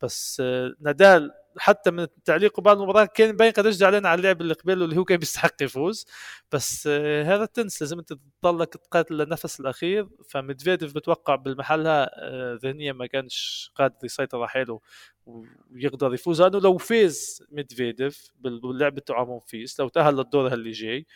[0.02, 0.42] بس
[0.80, 4.96] نادال حتى من تعليقه بعد المباراه كان مبين قديش زعلان على اللعب اللي قبله اللي
[4.96, 6.06] هو كان بيستحق يفوز.
[6.52, 6.86] بس
[7.26, 10.08] هذا التنس لازم انت تضلك تقاتل للنفس الأخير.
[10.28, 12.10] فميدفيديف بتوقع بالمحلها
[12.56, 14.80] ذهنيا ما كانش قادر يسيطر على حاله
[15.26, 16.42] ويقدر يفوز.
[16.42, 21.06] لأنه لو فاز ميدفيديف باللعب تاعه مونفيس لو تأهل للدور اللي جاي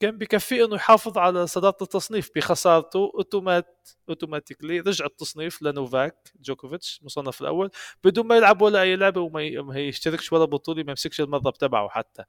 [0.00, 4.80] كان بكفيه إنه يحافظ على صدارة التصنيف بخسارته automat- automatically.
[4.80, 7.70] رجع التصنيف لنوفاك جوكوفيتش مصنف الأول.
[8.04, 12.24] بدون ما يلعب ولا أي لعبة وما يشتركش ولا بطولة ما يمسكش المضرب تبعه حتى.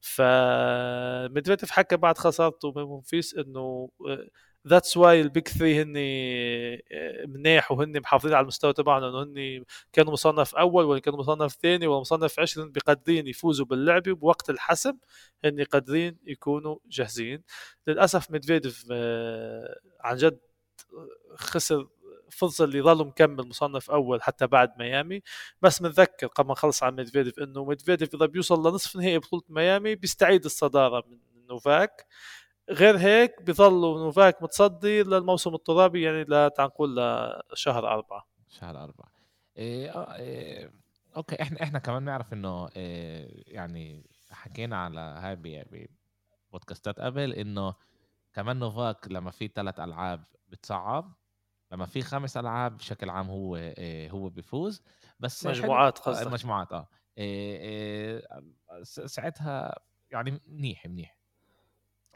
[0.00, 3.90] فميدفيديف حكى بعد خسارته من مونفيس إنه
[4.68, 5.94] that's why ال Big 3 هن
[7.28, 11.86] منيح وهن محافظين على المستوى تبعهم لأنه هن كانوا مصنف أول ولا كانوا مصنف ثاني
[11.86, 14.96] ولا مصنف 20 بقادرين يفوزوا باللعبه بوقت الحسم
[15.44, 17.42] هن قادرين يكونوا جاهزين.
[17.86, 20.38] للأسف ميدفيديف آه، عن جد
[21.36, 21.88] خسر
[22.30, 25.22] فرصة اللي ظل مكمل مصنف أول حتى بعد ميامي.
[25.62, 29.94] بس بنذكر قبل ما نخلص عن ميدفيديف إنه ميدفيديف إذا بيوصل لنصف نهائي بطولة ميامي
[29.94, 31.18] بيستعيد الصدارة من
[31.50, 32.06] نوفاك.
[32.70, 36.96] غير هيك بيظلوا نوفاك متصدر للموسم الترابي يعني لا نقول
[37.52, 38.26] لشهر أربعة.
[38.48, 39.12] شهر أربعة.
[39.56, 40.72] إيه آه إيه
[41.16, 45.66] okay إحنا إحنا كمان نعرف إنه إيه يعني حكينا على هاي
[46.52, 47.74] بودكاستات قبل إنه
[48.32, 51.12] كمان نوفاك لما في ثلاث ألعاب بتصعب
[51.72, 54.82] لما في خمس ألعاب بشكل عام هو إيه هو بيفوز.
[55.20, 56.32] بس مجموعات قصدك.
[56.32, 56.88] مجموعات آه.
[57.18, 58.22] إيه إيه
[58.84, 59.74] ساعتها
[60.10, 61.18] يعني منيح منيح.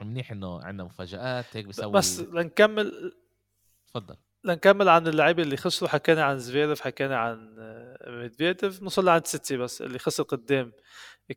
[0.03, 3.13] منيح إنه عندنا مفاجآت هيك بيسوي بس لنكمل
[3.87, 4.17] تفضل.
[4.45, 5.91] لنكمل عن اللعيبة اللي خسروا.
[5.91, 7.55] حكينا عن زفيرف حكينا عن
[8.07, 10.73] ميدفيديف نوصل لعند تسيتسيباس اللي خسر قدام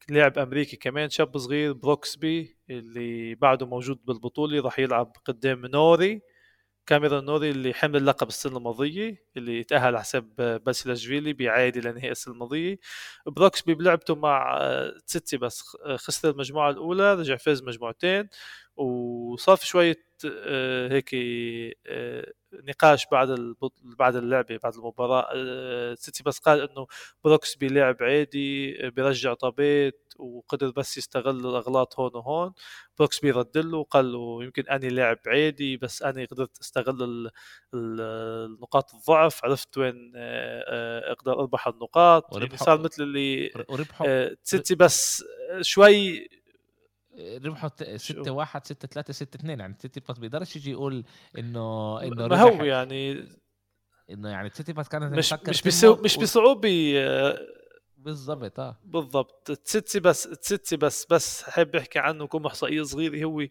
[0.09, 6.21] لاعب أمريكي كمان شاب صغير بروكسبي اللي بعده موجود بالبطولة راح يلعب قدام نوري.
[6.85, 12.33] كاميرون نوري اللي حمل اللقب السنة الماضية اللي تاهل على حساب باسيلاشفيلي بإعادة لنهائي السنة
[12.33, 12.79] الماضية.
[13.27, 14.59] بروكسبي بلعبته مع
[15.07, 15.63] تسيتسيباس
[15.95, 18.29] خسر المجموعة الأولى رجع فاز مجموعتين.
[18.75, 21.09] وصار في شوية آه، هيك
[21.87, 25.27] آه، نقاش بعد بعد اللعبة بعد المباراة.
[25.35, 26.87] آه، تسيتسيباس قال إنه
[27.23, 32.53] بروكسبي لاعب عادي بيرجع طابات وقدر بس يستغل الأغلاط هون وهون.
[32.99, 37.31] بروكسبي رد له وقال له يمكن أني لاعب عادي بس أني قدرت أستغل
[37.73, 39.45] النقاط الضعف.
[39.45, 40.11] عرفت وين
[41.11, 42.37] أقدر أربح النقاط.
[42.37, 43.51] يعني صار مثل اللي
[44.43, 45.23] سيتي بس
[45.61, 46.27] شوي
[47.19, 51.03] ربحوا 6 1 6 3 6 2 يعني سيتي باس بيقدرش يجي يقول
[51.37, 53.25] إنه إنه ما هو يعني
[54.09, 56.93] إنه يعني سيتي باس كانت مش مش بسو مش بصعوبة
[58.01, 58.79] بالضبط آه.
[58.83, 59.51] بالضبط.
[59.51, 63.25] تسيتسي بس تسيتسي بس بس حابب احكي عنه كم احصائيه صغيرة.
[63.25, 63.47] هو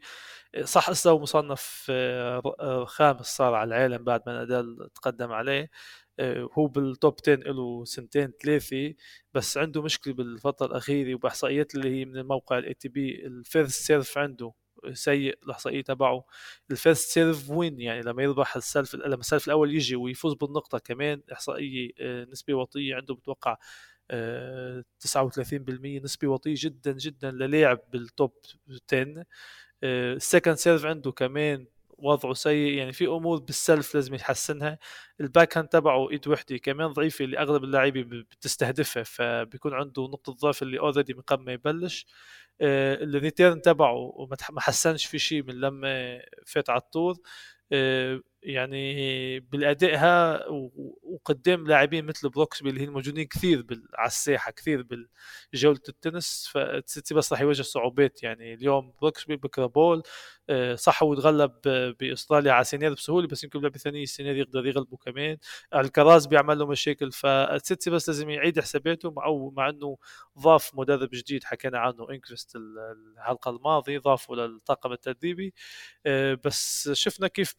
[0.65, 5.63] صح هو مصنف آه، خامس صار على العالم بعد ما نادال تقدم عليه.
[5.63, 5.69] آه،
[6.59, 8.95] هو بال top 10 له سنتين ثلاثة
[9.35, 14.19] بس عنده مشكلة بالفترة الأخيرة وبإحصائيات اللي هي من الموقع ال ATP ال first serve
[14.19, 14.53] عنده
[14.93, 16.25] سيء الإحصائية تبعه.
[16.71, 20.35] ال first serve وين؟ يعني لما يربح ال serve لما ال serve الأول يجي ويفوز
[20.35, 23.57] بالنقطة كمان إحصائية آه، نسبة وطية عنده بتوقع
[24.11, 28.33] 39% آه، نسبة وطية جدا جدا للاعب بال top
[28.93, 29.25] 10
[29.85, 31.67] ال second serve عنده كمان
[32.03, 34.79] وضعه سيء يعني في أمور بال serve لازم يحسنها
[35.21, 40.63] ال backhand تبعه إيد وحده كمان ضعيفة اللي أغلب اللعيبه بتستهدفها فبيكون عنده نقطة ضعف
[40.63, 42.07] اللي already من قبل ما يبلش.
[42.61, 47.17] آه ال return تبعه ما حسنش في شيء من لما فات على ال tour
[47.73, 50.47] آه يعني بالاداء
[51.03, 54.87] وقدام لاعبين مثل بروكسبي اللي هن موجودين كثير على الساحة كثير
[55.53, 56.51] بجوله التنس.
[56.55, 58.23] فتسيتسيباس راح يواجه صعوبات.
[58.23, 60.03] يعني اليوم بروكسبي بكرة بول
[60.51, 61.53] آه، صح هو تغلب
[62.01, 65.37] بأستراليا على سينير بسهولة بس يمكن بلعبه ثانية سينير يقدر يغلبه كمان.
[65.75, 67.13] الكراز بيعمل له مشاكل.
[67.13, 69.97] فتسيتسيباس لازم يعيد حساباته مع مع إنه
[70.39, 75.55] ضاف مدرب جديد حكينا عنه إنكريست الحلقة الماضية ضافه للطاقم التدريبي.
[76.07, 77.55] آه، بس شفنا كيف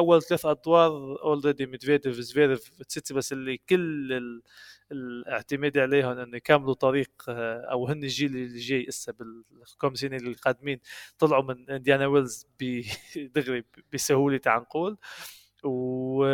[0.00, 0.90] باول ثلاث أدوار
[1.22, 4.42] already ميدفيديف زفيرف تسيتسيباس اللي كل ال...
[4.92, 10.32] الاعتماد عليهم انه يكملوا طريق آه، أو هن الجيل اللي جاي هسه بالكم سنة اللي
[10.32, 10.80] قادمين.
[11.18, 12.46] طلعوا من إنديان ويلز
[13.34, 14.98] دغري بسهولة تعال نقول
[15.64, 16.24] و...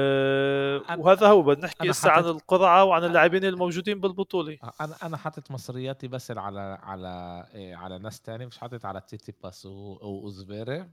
[0.98, 4.58] وهذا هو بدنا نحكي هسه عن القرعة وعن اللاعبين الموجودين بالبطولة.
[4.80, 9.66] أنا أنا حاطط مصرياتي بس على على إيه على ناس تاني مش حاطط على تسيتسيباس
[10.02, 10.86] وزفيرف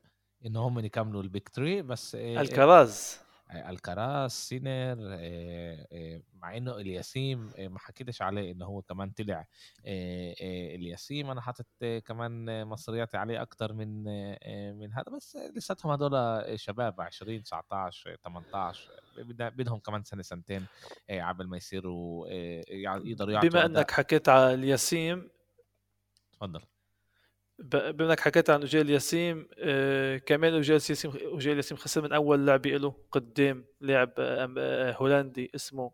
[0.46, 3.24] انه هم يكملوا ال Big Three بس إيه الكراز.
[3.56, 9.48] الكراز سينر آه، آه، مع إنه الياسيم آه، ما حكيتش عليه إنه هو كمان طلع
[9.86, 11.32] الياسيم.
[11.32, 11.66] أنا حاطط
[12.06, 14.04] كمان مصرياتي عليه أكتر من
[14.78, 18.90] من هذا بس لساتهم هذول شباب 20 19 18
[19.38, 20.66] بدهم كمان سنة سنتين
[21.10, 25.30] قبل ما يصيروا يقدروا يعطوا بما إنك حكيت على الياسيم
[26.34, 26.62] تفضل.
[27.64, 32.48] بما انك حكيت عن أوجيل ياسيم آه كمان أوجيل ياسيم أوجيل ياسيم خسر من أول
[32.48, 35.92] لعبه له قدام لاعب آه هولندي اسمه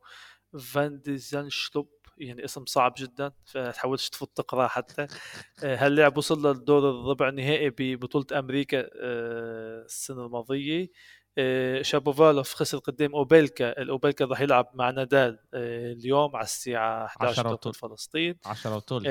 [0.59, 5.07] فان ديزنشلوب يعني اسم صعب جدا فتحاولش تفوت تقرأ حتى.
[5.63, 10.87] آه هاللاعب وصل للدور الربع النهائي ببطولة أمريكا آه السنة الماضية؟
[11.37, 13.81] آه شابوفالوف خسر قدام أوبيلكا.
[13.81, 18.35] الأوبيلكا راح يلعب مع نادال آه اليوم على الساعة 11 توقيت فلسطين.
[18.45, 19.07] 10 وثلث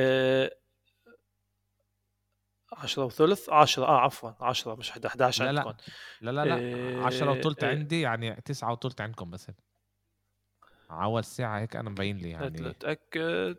[2.79, 5.77] 10 وثلث 10 آه عفوا 10 مش 11 لا عندكم
[6.21, 7.07] لا لا لا, لا.
[7.07, 7.71] 10 إيه، وثلث إيه.
[7.71, 9.51] عندي يعني 9 وثلث عندكم بس
[10.91, 13.57] اول ساعة هيك أنا مبين لي يعني متأكد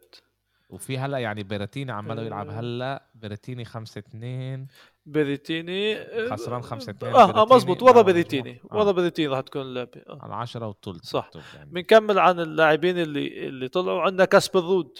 [0.69, 2.59] وفي هلأ يعني بيراتيني عمالة يلعب إيه.
[2.59, 4.67] هلأ بيراتيني 5 2
[5.05, 8.77] بيريتيني خسران 5 2 آه آه مزبوط ورا بيريتيني آه.
[8.77, 10.19] ورا بيريتيني راح تكون اللعبه آه.
[10.21, 11.69] على 10 وثلث صح يعني.
[11.69, 14.97] بنكمل عن اللاعبين اللي اللي طلعوا عندنا كاسبر رود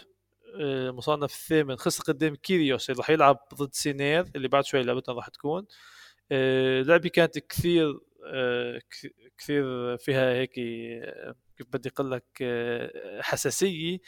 [0.55, 5.27] المصنف الثامن خسر قدام كيريوس اللي راح يلعب ضد سينر اللي بعد شوي لعبتنا راح
[5.29, 5.65] تكون.
[6.31, 8.81] آه، لعبة كانت كثير آه،
[9.37, 10.51] كثير فيها هيك
[11.57, 13.99] كيف بدي أقول لك آه، حساسية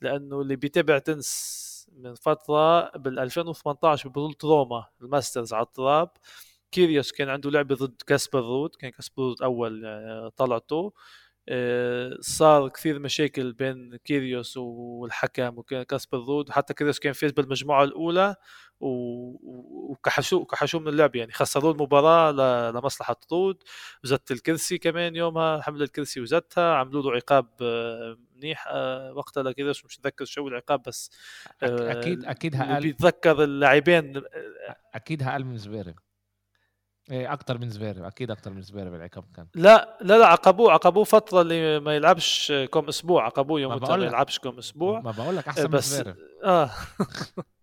[0.00, 6.10] لأنه اللي بيتابع تنس من فترة بال 2018 ببطولة روما الماسترز على التراب.
[6.72, 9.82] كيريوس كان عنده لعبة ضد كاسبر رود كان كاسبر رود أول
[10.36, 10.76] طلعته.
[10.76, 10.92] آه،
[12.20, 16.48] صار كثير مشاكل بين كيريوس والحكم وكاسبر رود.
[16.48, 18.36] وحتى كيريوس كان فاز بالمجموعة الأولى
[18.80, 21.16] وكحشوه كحشوه من اللعب.
[21.16, 22.32] يعني خسروا المباراة
[22.70, 23.62] لمصلحة رود.
[24.04, 25.60] وزت الكرسي كمان يومها.
[25.60, 26.74] حمل الكرسي وزتها.
[26.74, 29.84] عملوا له عقاب آه، منيح آه، وقتها لكيريوس.
[29.84, 31.10] مش متذكر شو العقاب بس
[31.62, 34.22] أكيد أكيد أقل بيتذكر اللاعبين
[34.94, 35.94] أكيد أقل من زفيرف
[37.10, 39.46] إيه أكثر من زفيرف أكيد أكثر من زفيرف العقاب كان.
[39.54, 44.04] لا لا لا عقبوه عقبوه فترة اللي ما يلعبش كم أسبوع عقبوه يوم ما, ما
[44.04, 45.00] يلعبش كم أسبوع.
[45.00, 46.70] ما بقول لك احسن بس من زفيرف آه.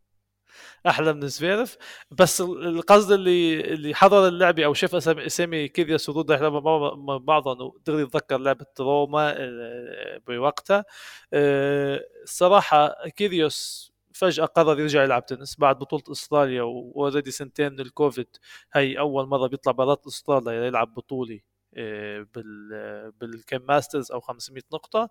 [0.87, 1.77] أحلى من زفيرف
[2.11, 8.37] بس القصد اللي اللي حضر اللعبه أو شاف أسامي كيريوس رود مع بعضهم ودغري يتذكر
[8.37, 10.85] لعبة روما آه، بوقتها.
[11.33, 15.55] آه، الصراحه كيريوس فجأة قرر يرجع يلعب تنس.
[15.59, 18.27] بعد بطولة أستراليا و already سنتين من الكوفيد
[18.73, 21.39] هي أول مرة بيطلع برات أستراليا يلعب بطوله
[21.77, 25.09] آه، بال بالكيم ماسترز أو 500 نقطة.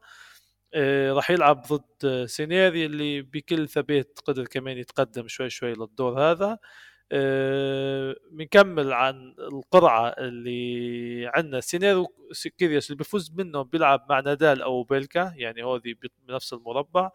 [0.75, 6.59] آه، راح يلعب ضد سينر اللي بكل ثبات قدر كمان يتقدم شوي شوي للدور هذا.
[8.31, 11.61] بنكمل عن القرعة اللي عندنا.
[11.61, 12.07] سينر
[12.59, 15.97] وكيريوس اللي بيفوز منه بيلعب مع نادال أو أوبيلكا يعني هذي
[16.29, 17.11] بنفس المربع.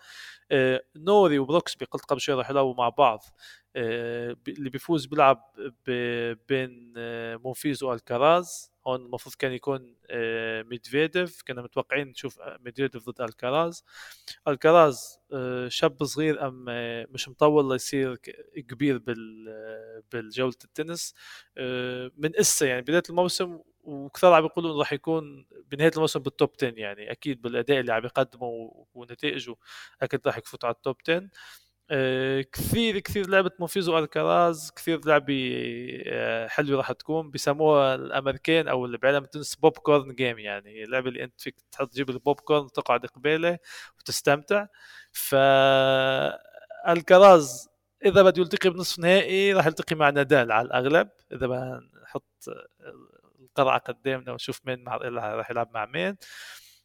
[0.52, 3.20] آه، نوري وبروكسبي قلت قبل شوي راح يلعبوا مع بعض.
[3.20, 5.44] آه، اللي بيفوز بيلعب
[6.50, 8.72] بين آه، مونفيس والكراز.
[8.88, 9.96] هون المفروض كان يكون
[10.70, 11.42] ميدفيديف.
[11.48, 13.84] كنا متوقعين نشوف ميدفيديف ضد الكراز.
[14.48, 15.20] الكراز
[15.68, 16.66] شاب صغير أم
[17.14, 18.16] مش مطول ليصير
[18.56, 18.98] كبير
[20.12, 21.14] بالجولة التنس.
[22.18, 26.74] من إسا يعني بداية الموسم وكثير عم يقولوا راح يكون بنهاية الموسم بال top 10
[26.80, 27.12] يعني.
[27.12, 29.56] أكيد بالأداء اللي عم يقدمه ونتائجه
[30.02, 31.30] أكيد راح يفوت على ال top 10 آه،
[32.52, 35.52] كثير كثير لعبة مونفيس والكراز كثير لعبة
[36.08, 37.32] آه، حلوة راح تكون.
[37.32, 40.84] بسموها الأمريكان أو اللي بعلم التنس popcorn game يعني.
[40.84, 43.58] اللعبة اللي أنت فيك تحط تجيب البوب كورن وتقعد قباله
[44.00, 44.66] وتستمتع.
[45.12, 45.36] ف
[46.88, 47.70] الكراز
[48.06, 51.10] إذا بده يلتقي بنصف نهائي راح يلتقي مع نادال على الأغلب.
[51.34, 52.46] إذا بنحط
[53.40, 56.18] القرعة قدامنا ونشوف مين راح يلعب مع مين.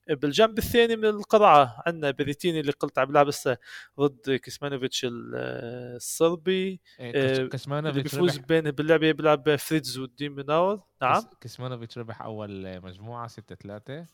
[0.09, 3.59] بالجنب الثاني من القرعه عندنا بريتيني اللي قلت عم يلعب هسه
[4.01, 6.81] ضد كسمانوفيتش الصربي.
[7.01, 11.23] إيه، آه، كسمانوفيتش بيفوز بين باللعبة بيلعب فريتز وديميناور نعم.
[11.41, 14.07] كسمانوفيتش ربح أول مجموعة 6 3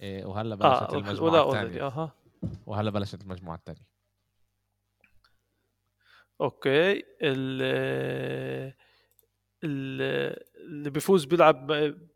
[0.00, 1.86] إيه، وهلا بلشت آه المجموعة الثانية.
[1.86, 2.12] آه.
[2.66, 3.86] وهلا بلشت المجموعة الثانية.
[6.40, 7.02] أوكي.
[7.22, 8.72] ال
[9.64, 11.66] اللي بيفوز بيلعب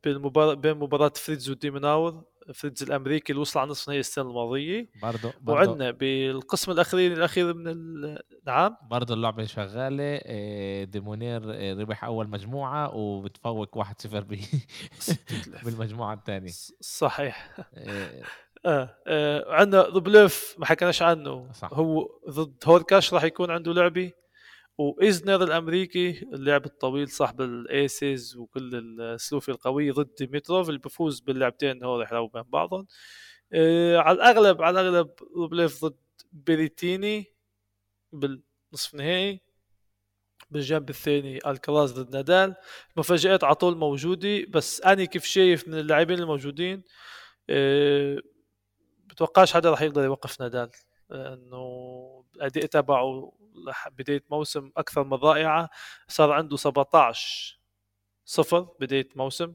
[0.05, 2.25] بالمباراة بين مباراة فريتز وديميناور
[2.55, 7.69] فريتز الأمريكي اللي وصل على نصف نهائي السنة الماضية برضه وعندنا بالقسم الاخير الأخير من
[7.69, 8.19] ال...
[8.47, 13.89] نعم برضه اللعبة شغالة آه، ديميناور آه، ربح أول مجموعة وبتفوق 1-0
[15.65, 18.23] بالمجموعة الثانية صحيح آه.
[18.67, 18.97] آه.
[19.07, 19.55] آه.
[19.55, 21.73] عندنا روبليف ما حكيناش عنه صح.
[21.73, 24.13] هو ضد هوركاش راح يكون عنده لعبة
[24.79, 31.21] وايزنر الأمريكي اللاعب الطويل صاحب ال aces وكل ال serve القويه ضد ديمتروف اللي بفوز
[31.21, 32.87] باللعبتين هو يلعبوا بين بعضهم.
[33.53, 35.97] آه على الأغلب على الأغلب روبليف ضد
[36.33, 37.25] بيريتيني
[38.13, 39.41] بالنصف نهائي
[40.51, 42.55] بالجنب الثاني الكراز ضد نادال.
[42.97, 46.83] مفاجآت على طول موجودة بس أنا كيف شايف من اللاعبين الموجودين
[47.51, 48.19] أه
[49.07, 50.71] بتوقعش حدا راح يقدر يوقف نادال
[51.11, 53.33] لأنه الأداء تبعه
[53.91, 55.71] بداية موسم أكثر من رائعة
[56.09, 57.61] صار عنده 17
[58.25, 59.55] صفر بداية موسم.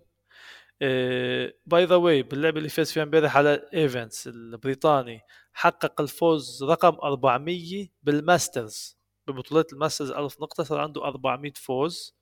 [1.65, 5.21] by the way باللعبة اللي فاز فيها امبارح على إيفانز البريطاني
[5.53, 8.97] حقق الفوز رقم 400 بالماسترز.
[9.27, 12.15] ببطولات الماسترز 1000 نقطة صار عنده 400 فوز.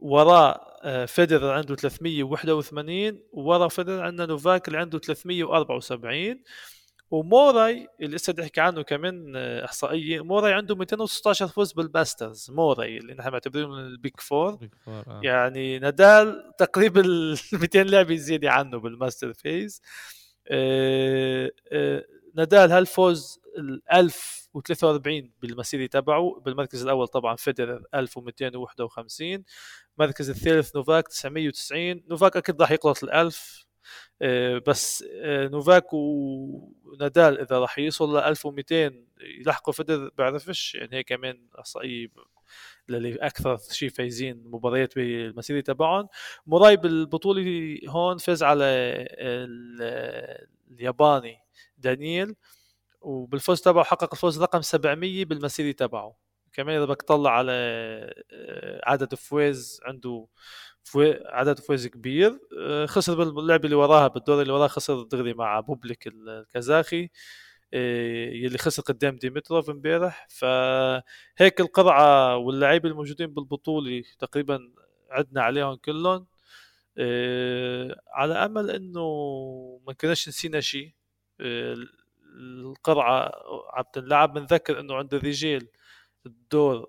[0.00, 6.42] وراه فيدرر عنده 381 ورا فيدرر عندنا نوفاك اللي عنده 374
[7.10, 13.14] وموراي اللي لسه بنحكي عنه كمان آه، إحصائية موراي عنده 216 فوز بالماسترز موراي اللي
[13.14, 15.20] نحن معتبرينه من ال big four, big four آه.
[15.24, 17.02] يعني نادال تقريبا
[17.52, 19.82] 200 لعبه زيادة عنه بالماستر فيز.
[20.48, 22.04] آه آه
[22.34, 29.44] نادال هالفوز ال 1043 بالمسيرة تبعه؟ بالمركز الأول طبعا فيدرر 1251
[29.98, 33.67] المركز الثالث نوفاك 990 نوفاك أكيد راح يقلط ال 1000 آه،
[34.66, 41.46] بس آه، نوفاك ونادال إذا راح يوصل ل 1200 يلحقوا فيدرر بعرفش يعني هي كمان
[41.58, 42.08] احصائيه
[42.88, 46.08] للي أكثر شيء فايزين مباريات بالمسيرة تبعهم.
[46.46, 48.64] موراي بالبطوله هون فاز على
[50.70, 51.38] الياباني
[51.78, 52.34] دانييل
[53.00, 56.16] وبالفوز تبعه حقق الفوز رقم 700 بالمسيرة تبعه.
[56.52, 57.52] كمان إذا بدك تطلع على
[58.32, 60.26] آه، عدد فوز عنده
[61.26, 66.06] عدد فوز كبير آه، خسر باللعبه اللي وراها بالدور اللي وراها خسر دغري مع بوبليك
[66.06, 67.10] الكازاخي
[67.74, 70.26] آه، يلي خسر قدام ديمتروف امبارح.
[70.30, 74.72] فهيك القرعة واللعيبة الموجودين بالبطولة تقريبا
[75.10, 76.26] عدنا عليهم كلهم.
[76.98, 79.00] آه، على أمل إنه
[79.86, 80.92] ما كناش نسينا شيء
[82.40, 83.32] القرعة
[83.74, 84.32] عم تنلعب.
[84.34, 85.68] بنذكر إنه عند الرجال
[86.26, 86.86] الدور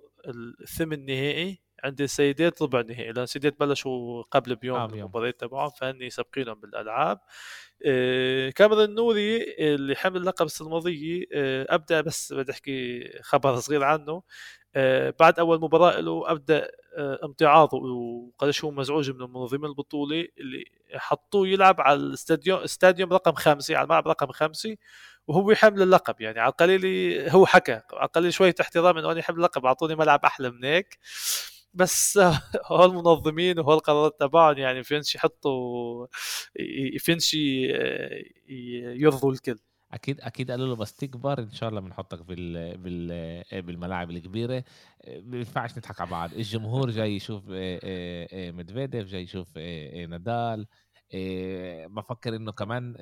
[0.61, 6.09] الثمن نهائي عند السيدات ربع نهائي لأن السيدات بلشوا قبل بيوم آه المباراه تبعهم فهني
[6.09, 7.19] سابقينهم بالألعاب.
[7.86, 13.84] آه كاميرون النوري اللي حمل لقب السنة الماضية آه أبدأ بس بدي أحكي خبر صغير
[13.84, 14.23] عنه.
[14.75, 16.71] آه بعد أول مباراة له أبدأ
[17.23, 20.63] امتعاضه وقديش هو مزعوج من منظمين البطولة اللي
[20.95, 24.75] حطوه يلعب على الاستاديوم استاديوم رقم خمسة على الملعب رقم خمسة
[25.27, 26.21] وهو يحمل اللقب.
[26.21, 26.86] يعني على القليل
[27.30, 30.99] هو حكى على القليل شوية احترام إنه أنا يحمل اللقب أعطوني ملعب أحلى من هيك.
[31.74, 32.20] بس
[32.72, 36.07] هو المنظمين وهو القرارات تبعهم يعني فينش يحطوا
[36.99, 37.34] فينش
[38.49, 39.59] يرضوا الكل.
[39.93, 44.63] أكيد أكيد قالوا له بس تكبر إن شاء الله بنحطك بال بال بالملاعب الكبيرة.
[45.07, 46.34] ما ينفعش نضحك على بعض.
[46.34, 47.43] الجمهور جاي يشوف
[48.34, 49.57] مدفيديف جاي يشوف
[50.09, 50.67] نادال
[51.95, 52.95] بفكر إنه كمان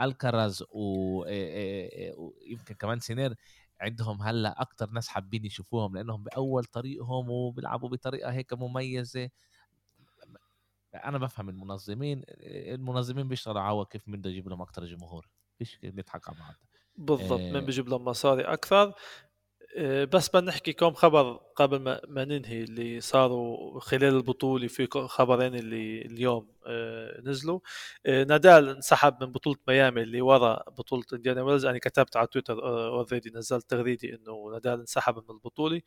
[0.00, 3.34] ألكراز ويمكن كمان سينير.
[3.80, 9.30] عندهم هلأ أكتر ناس حابين يشوفوهم لأنهم بأول طريقهم وبيلعبوا بطريقة هيك مميزة.
[10.94, 12.22] أنا بفهم المنظمين
[12.74, 16.54] المنظمين بيشتغلوا عوا كيف بده يجيب لهم أكتر جمهور فيش نضحك على بعض.
[16.96, 17.52] بالضبط آه.
[17.52, 18.82] من بيجيب لهم مصاري أكثر.
[18.82, 18.94] آه،
[19.82, 25.54] بس بدنا نحكي كم خبر قبل ما, ما ننهي اللي صاروا خلال البطولة في خبرين
[25.54, 27.60] اللي اليوم آه، نزلوا.
[28.06, 31.64] آه، نادال انسحب من بطولة ميامي اللي ورا بطولة إنديان ويلز.
[31.64, 35.80] أنا كتبت على تويتر already نزلت تغريدة إنه نادال انسحب من البطولة.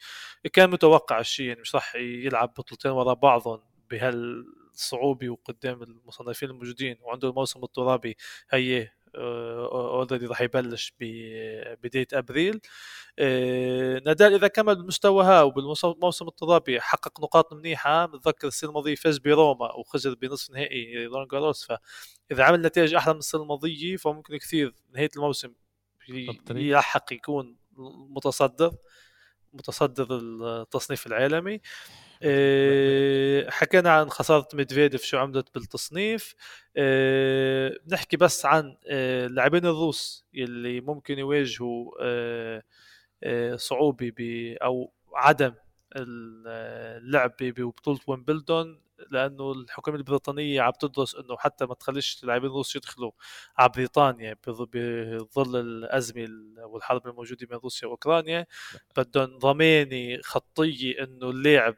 [0.53, 3.61] كان متوقع الشيء يعني مش راح يلعب بطولتين ورا بعضهم
[3.91, 8.17] بهالصعوبة وقدام المصنفين الموجودين وعنده الموسم الترابي.
[8.49, 12.61] هي already راح يبلش ببدايه أبريل.
[13.19, 19.73] آه، نادال إذا كمل بمستواه وبالموسم الترابي حقق نقاط منيحة بتذكر السنة الماضية فاز بروما
[19.73, 21.65] وخسر بنصف نهائي رولان جاروس.
[21.65, 25.53] فإذا عمل نتائج أحلى من السنة الماضية فممكن كثير نهاية الموسم
[26.69, 27.57] يلحق يكون
[28.09, 28.71] متصدر.
[29.53, 30.07] متصدر
[30.61, 31.61] التصنيف العالمي.
[32.23, 36.35] إيه حكينا عن خسارة ميدفيديف شو عملت بالتصنيف.
[36.77, 41.91] إيه نحكي بس عن إيه اللاعبين الروس اللي ممكن يواجهوا
[43.55, 45.53] صعوبة أو عدم
[45.95, 48.86] اللعب ببطولة ويمبلدون.
[49.11, 53.11] لأنه الحكومة البريطانية عم تدرس إنه حتى ما تخليش اللاعبين الروس يدخلوا
[53.57, 56.27] على بريطانيا بظل الأزمة
[56.65, 58.45] والحرب الموجودة بين روسيا وأوكرانيا.
[58.97, 61.75] بدهم ضمانة خطية إنه اللاعب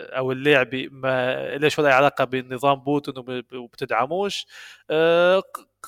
[0.00, 3.14] أو اللعبه ما ليش ولا علاقة بنظام بوتين
[3.54, 4.46] وبتدعموش.
[4.90, 5.42] أه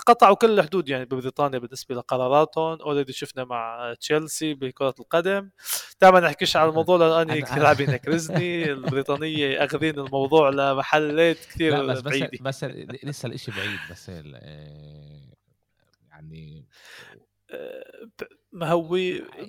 [0.06, 5.50] قطعوا كل الحدود يعني ببريطانيا بالنسبة لقراراتهم اوريدي شفنا مع تشيلسي بكرة القدم.
[6.00, 12.00] دائما نحكيش على الموضوع لأن أنا كثير عم ينكرزني البريطانية اخذين الموضوع لمحلات كثير بس
[12.00, 12.30] بعيدة.
[12.40, 12.70] بس, بس
[13.04, 14.08] لسه الإشي بعيد بس
[16.10, 16.66] يعني
[18.52, 18.94] ما هو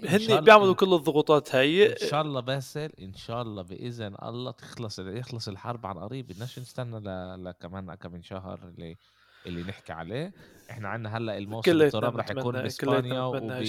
[0.05, 4.99] هن بيعملوا كل الضغوطات هي إن شاء الله باسل إن شاء الله بإذن الله تخلص
[4.99, 6.27] يخلص الحرب عن قريب.
[6.27, 6.99] بدناش نستنى
[7.37, 8.97] لكمان كم شهر اللي
[9.45, 10.33] اللي نحكي عليه.
[10.69, 13.63] إحنا عندنا هلأ الموسم التراب رح يكون بإسبانيا وب...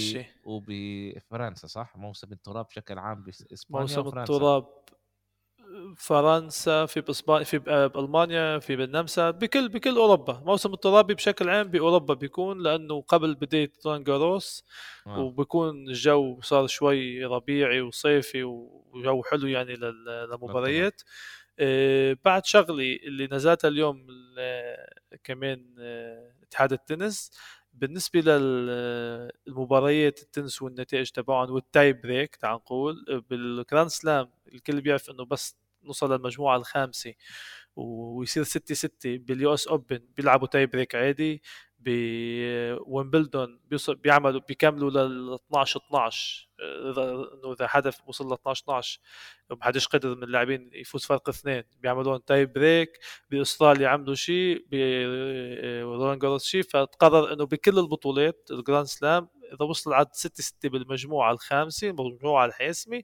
[0.45, 4.33] وبفرنسا صح؟ موسم التراب بشكل عام باسبانيا موسم وفرنسا.
[4.33, 4.67] التراب
[5.97, 10.41] فرنسا في بإسبانيا في بألمانيا في بالنمسا بكل بكل أوروبا.
[10.45, 14.63] موسم الترابي بشكل عام بأوروبا بيكون لأنه قبل بداية ران جاروس
[15.07, 15.19] آه.
[15.19, 21.01] وبكون الجو صار شوي ربيعي وصيفي وجو حلو يعني للمباريات.
[21.01, 21.05] آه
[22.25, 24.07] بعد شغلي اللي نزلتها اليوم
[25.23, 27.31] كمان آه اتحاد التنس
[27.73, 35.09] بالنسبة للمباريات التنس والنتائج تبعهم وال tie break تعال نقول بال Grand Slam الكل بيعرف
[35.09, 37.13] إنه بس نوصل للمجموعة الخامسة
[37.75, 41.41] ويصير 6 6 بال US Open بيلعبوا tie break عادي.
[41.85, 43.59] بويمبلدون
[43.89, 46.47] بيعملوا بيكملوا لل 12 12
[47.33, 48.99] إنه إذا حدا وصل ل 12 12
[49.49, 51.63] وما حدش قدر من اللاعبين يفوز فرق اثنين.
[51.79, 52.99] بيعملون tie break
[53.31, 59.93] بأستراليا عملوا شيء برولان جاروس شيء فتقرر إنه بكل البطولات ال Grand Slam إذا وصل
[59.93, 63.03] عند 6 6 بالمجموعة الخامسة المجموعه الحاسمة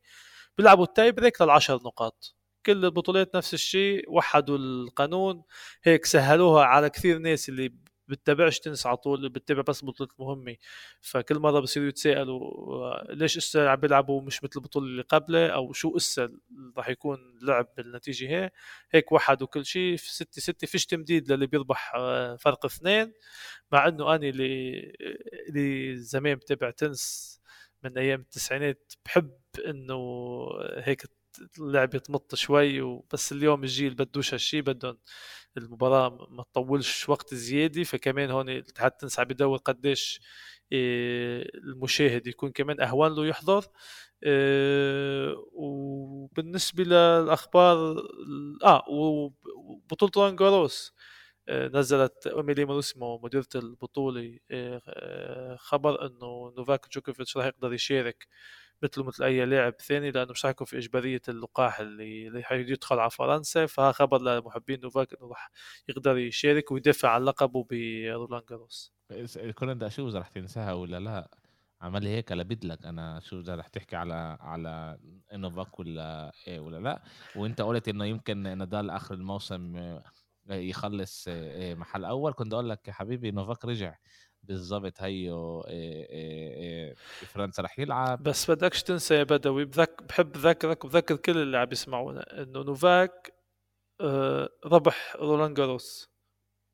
[0.57, 2.36] بيلعبوا ال tie break للعشر نقاط.
[2.65, 5.43] كل البطولات نفس الشيء وحدوا القانون.
[5.84, 7.73] هيك سهلوها على كثير ناس اللي
[8.08, 10.55] بتتابعش تنس على طول بتتابع بس بطولة المهمة
[11.01, 15.97] فكل مرة بصيروا يتساءلوا ليش إسا عم بيلعبوا مش مثل البطولة اللي قبلة؟ أو شو
[15.97, 16.30] إسا
[16.78, 18.51] راح يكون لعب بالنتيجة هي؟
[18.91, 23.14] هيك وحد وكل شيء في ستة ستة فيش تمديد للي بيربح آه، فرق اثنين.
[23.72, 24.80] مع إنه أنا اللي
[25.49, 27.38] اللي زمان بتابع تنس
[27.84, 29.32] من أيام التسعينات بحب
[29.68, 29.95] إنه
[30.78, 31.03] هيك
[31.60, 34.98] اللعبة تمط شوي وبس اليوم الجيل بدوش هالشي بدهم
[35.58, 37.84] المباراة ما تطولش وقت زيادة.
[37.84, 40.22] فكمان هون الاتحاد التنس عم بدور قديش
[40.74, 43.66] آه، المشاهد يكون كمان اهون له يحضر.
[44.24, 47.78] آه، وبالنسبة للأخبار
[48.66, 50.94] آه وبطولة رولان جاروس
[51.50, 54.40] آه، نزلت إميلي موريسمو مديرة البطولة
[55.58, 58.28] خبر إنه نوفاك جوكوفيتش راح يقدر يشارك
[58.84, 63.09] مثله مثل أي لاعب ثاني لأنه مش حيكون في إجبارية اللقاح اللي اللي حيدخل على
[63.09, 65.51] فرنسا فها خبر لمحبين نوفاك إنه راح
[65.89, 68.93] يقدر يشارك ويدافع عن لقبه برولان جاروس.
[69.55, 71.30] كل ده شو إذا رح تنساها ولا لا.
[71.82, 74.97] عمل لي هيك لبد لك أنا شو إذا رح تحكي على على
[75.34, 77.03] نوفاك ولا إيه ولا لا.
[77.36, 79.99] وإنت قلت إنه يمكن نضال آخر الموسم
[80.49, 82.34] يخلص إيه، محل أول.
[82.34, 83.95] كنت أقول لك يا حبيبي نوفاك رجع.
[84.48, 85.64] بالضبط هيو
[87.28, 88.24] فرنسا رح يلعب.
[88.24, 93.34] بس بدكش تنسى يا بدوي بذك بحب ذكرك وبذكر كل اللي عم يسمعونا إنه نوفاك
[94.66, 96.10] ربح رولان جاروس.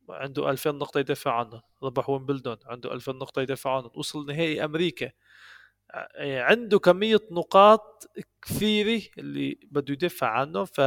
[0.10, 5.12] عنده 2000 نقطة يدافع عنهم ربح ويمبلدون عنده 2000 نقطة يدافع عنهم وصل نهائي أمريكا.
[6.20, 8.08] عنده كمية نقاط
[8.42, 10.82] كثيرة اللي بده يدافع عنه ف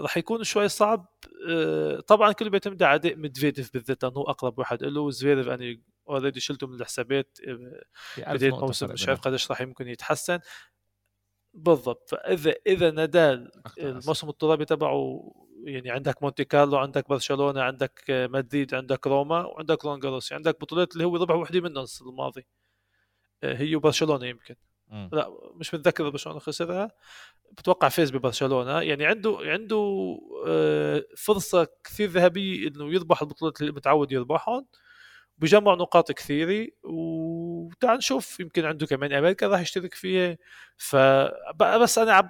[0.00, 1.06] راح يكون شوي صعب.
[1.48, 5.10] آه، طبعا كله بيعتمد على اداء ميدفيديف بالذات لأنه هو أقرب واحد له.
[5.10, 5.78] زفيرف أنا
[6.08, 10.38] already شلته من الحسابات آه، بداية الموسم مش عارف قديش راح يمكن يتحسن.
[11.54, 12.10] بالضبط.
[12.10, 15.32] فإذا إذا نادال الموسم الترابي تبعه
[15.64, 20.92] يعني عندك مونتي كارلو عندك برشلونة عندك مدريد عندك روما وعندك رولان جاروس عندك بطولات
[20.92, 22.46] اللي هو ربح وحدة منهم الماضي.
[23.44, 24.54] هي وبرشلونة يمكن.
[25.12, 26.90] لا مش متذكر برشلونة خسرها
[27.52, 28.80] بتوقع فاز ببرشلونة.
[28.82, 29.76] يعني عنده عنده
[30.46, 34.66] آه، فرصة كثير ذهبية إنه يربح البطولات اللي متعود يربحهم
[35.38, 36.68] بجمع نقاط كثيرة.
[36.84, 40.38] وتعال نشوف يمكن عنده كمان أمريكا راح يشترك فيها.
[40.76, 42.28] فبس أنا عم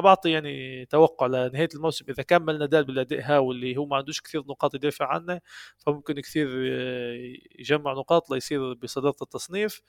[0.00, 2.04] بعطي يعني توقع لنهاية الموسم.
[2.08, 5.40] إذا كمل نادال بالاداء هاو اللي هو ما عندوش كثير نقاط يدافع عنه
[5.78, 9.82] فممكن كثير آه، يجمع نقاط ليصير بصدارة التصنيف.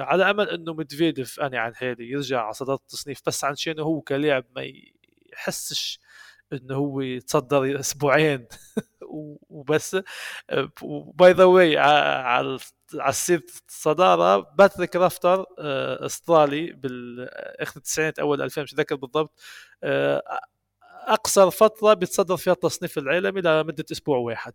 [0.00, 4.00] على أمل إنه ميدفيديف أنا عن حالي يرجع على صدارة التصنيف بس عن إنه هو
[4.00, 4.62] كلاعب ما
[5.32, 6.00] يحسش
[6.52, 8.46] إنه هو يتصدر أسبوعين
[9.50, 9.96] وبس.
[11.14, 12.58] by the way على
[13.10, 19.40] سيرة الصدارة باتريك رافتر آه، أسترالي باخر التسعينات أول 2000 مش متذكر بالضبط
[19.84, 20.22] آه،
[21.06, 24.54] أقصر فترة بيتصدر فيها التصنيف العالمي لمدة أسبوع واحد.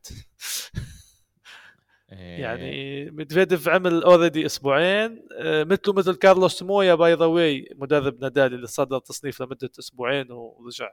[2.10, 3.12] يعني إيه.
[3.12, 5.28] ميدفيديف عمل already أسبوعين.
[5.38, 10.32] آه، مثله مثل كارلوس مويا by the way مدرب نادال اللي صدر تصنيف لمدة أسبوعين
[10.32, 10.92] ورجع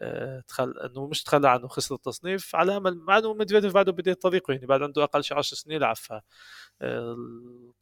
[0.00, 2.56] آه، تخل إنه مش تخلى عنه خسر التصنيف.
[2.56, 5.76] على أمل مع إنه ميدفيديف بعده بداية طريقه يعني بعد عنده أقل شيء 10 سنين
[5.76, 5.96] يلعب
[6.82, 7.16] آه،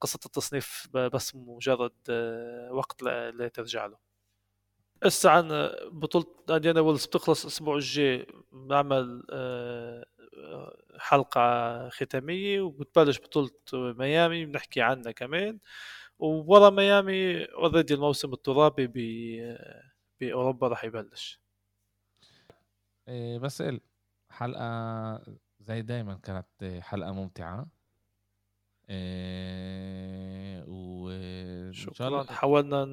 [0.01, 1.93] قصة التصنيف بس مجرد
[2.71, 3.97] وقت لترجع له.
[5.05, 5.49] هسه عن
[5.93, 9.23] بطولة إنديان ويلز بتخلص الأسبوع الجاي بعمل
[10.99, 15.59] حلقة ختامية وبتبلش بطولة ميامي بنحكي عنها كمان.
[16.19, 18.99] وورا ميامي أوريدي الموسم الترابي ب
[20.21, 21.41] بأوروبا راح يبلش.
[23.09, 23.63] إيه بس
[24.31, 25.23] حلقة
[25.61, 27.67] زي دايما كانت حلقة ممتعة.
[28.91, 30.65] إيه
[31.73, 32.25] شكرا.
[32.25, 32.85] حاولنا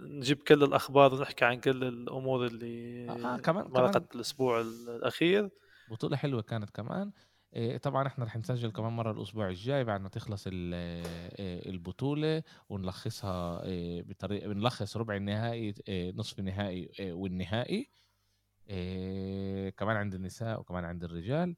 [0.00, 5.50] نجيب كل الأخبار ونحكي عن كل الأمور اللي آه كمان مرقت الأسبوع الأخير.
[5.90, 7.12] بطولة حلوة كانت كمان.
[7.54, 13.64] إيه، طبعا إحنا رح نسجل كمان مرة الأسبوع الجاي بعد ما تخلص إيه، البطولة ونلخصها
[13.64, 17.90] إيه، بطريقة بنلخص ربع النهائي نصف النهائي والنهائي.
[19.76, 21.56] كمان عند النساء وكمان عند الرجال.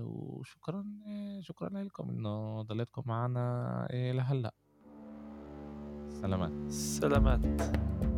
[0.00, 0.86] وشكرا
[1.40, 4.54] شكرا لكم إنه ضليتكم معنا لهلأ.
[6.08, 6.70] سلامات.
[6.72, 8.13] سلامات.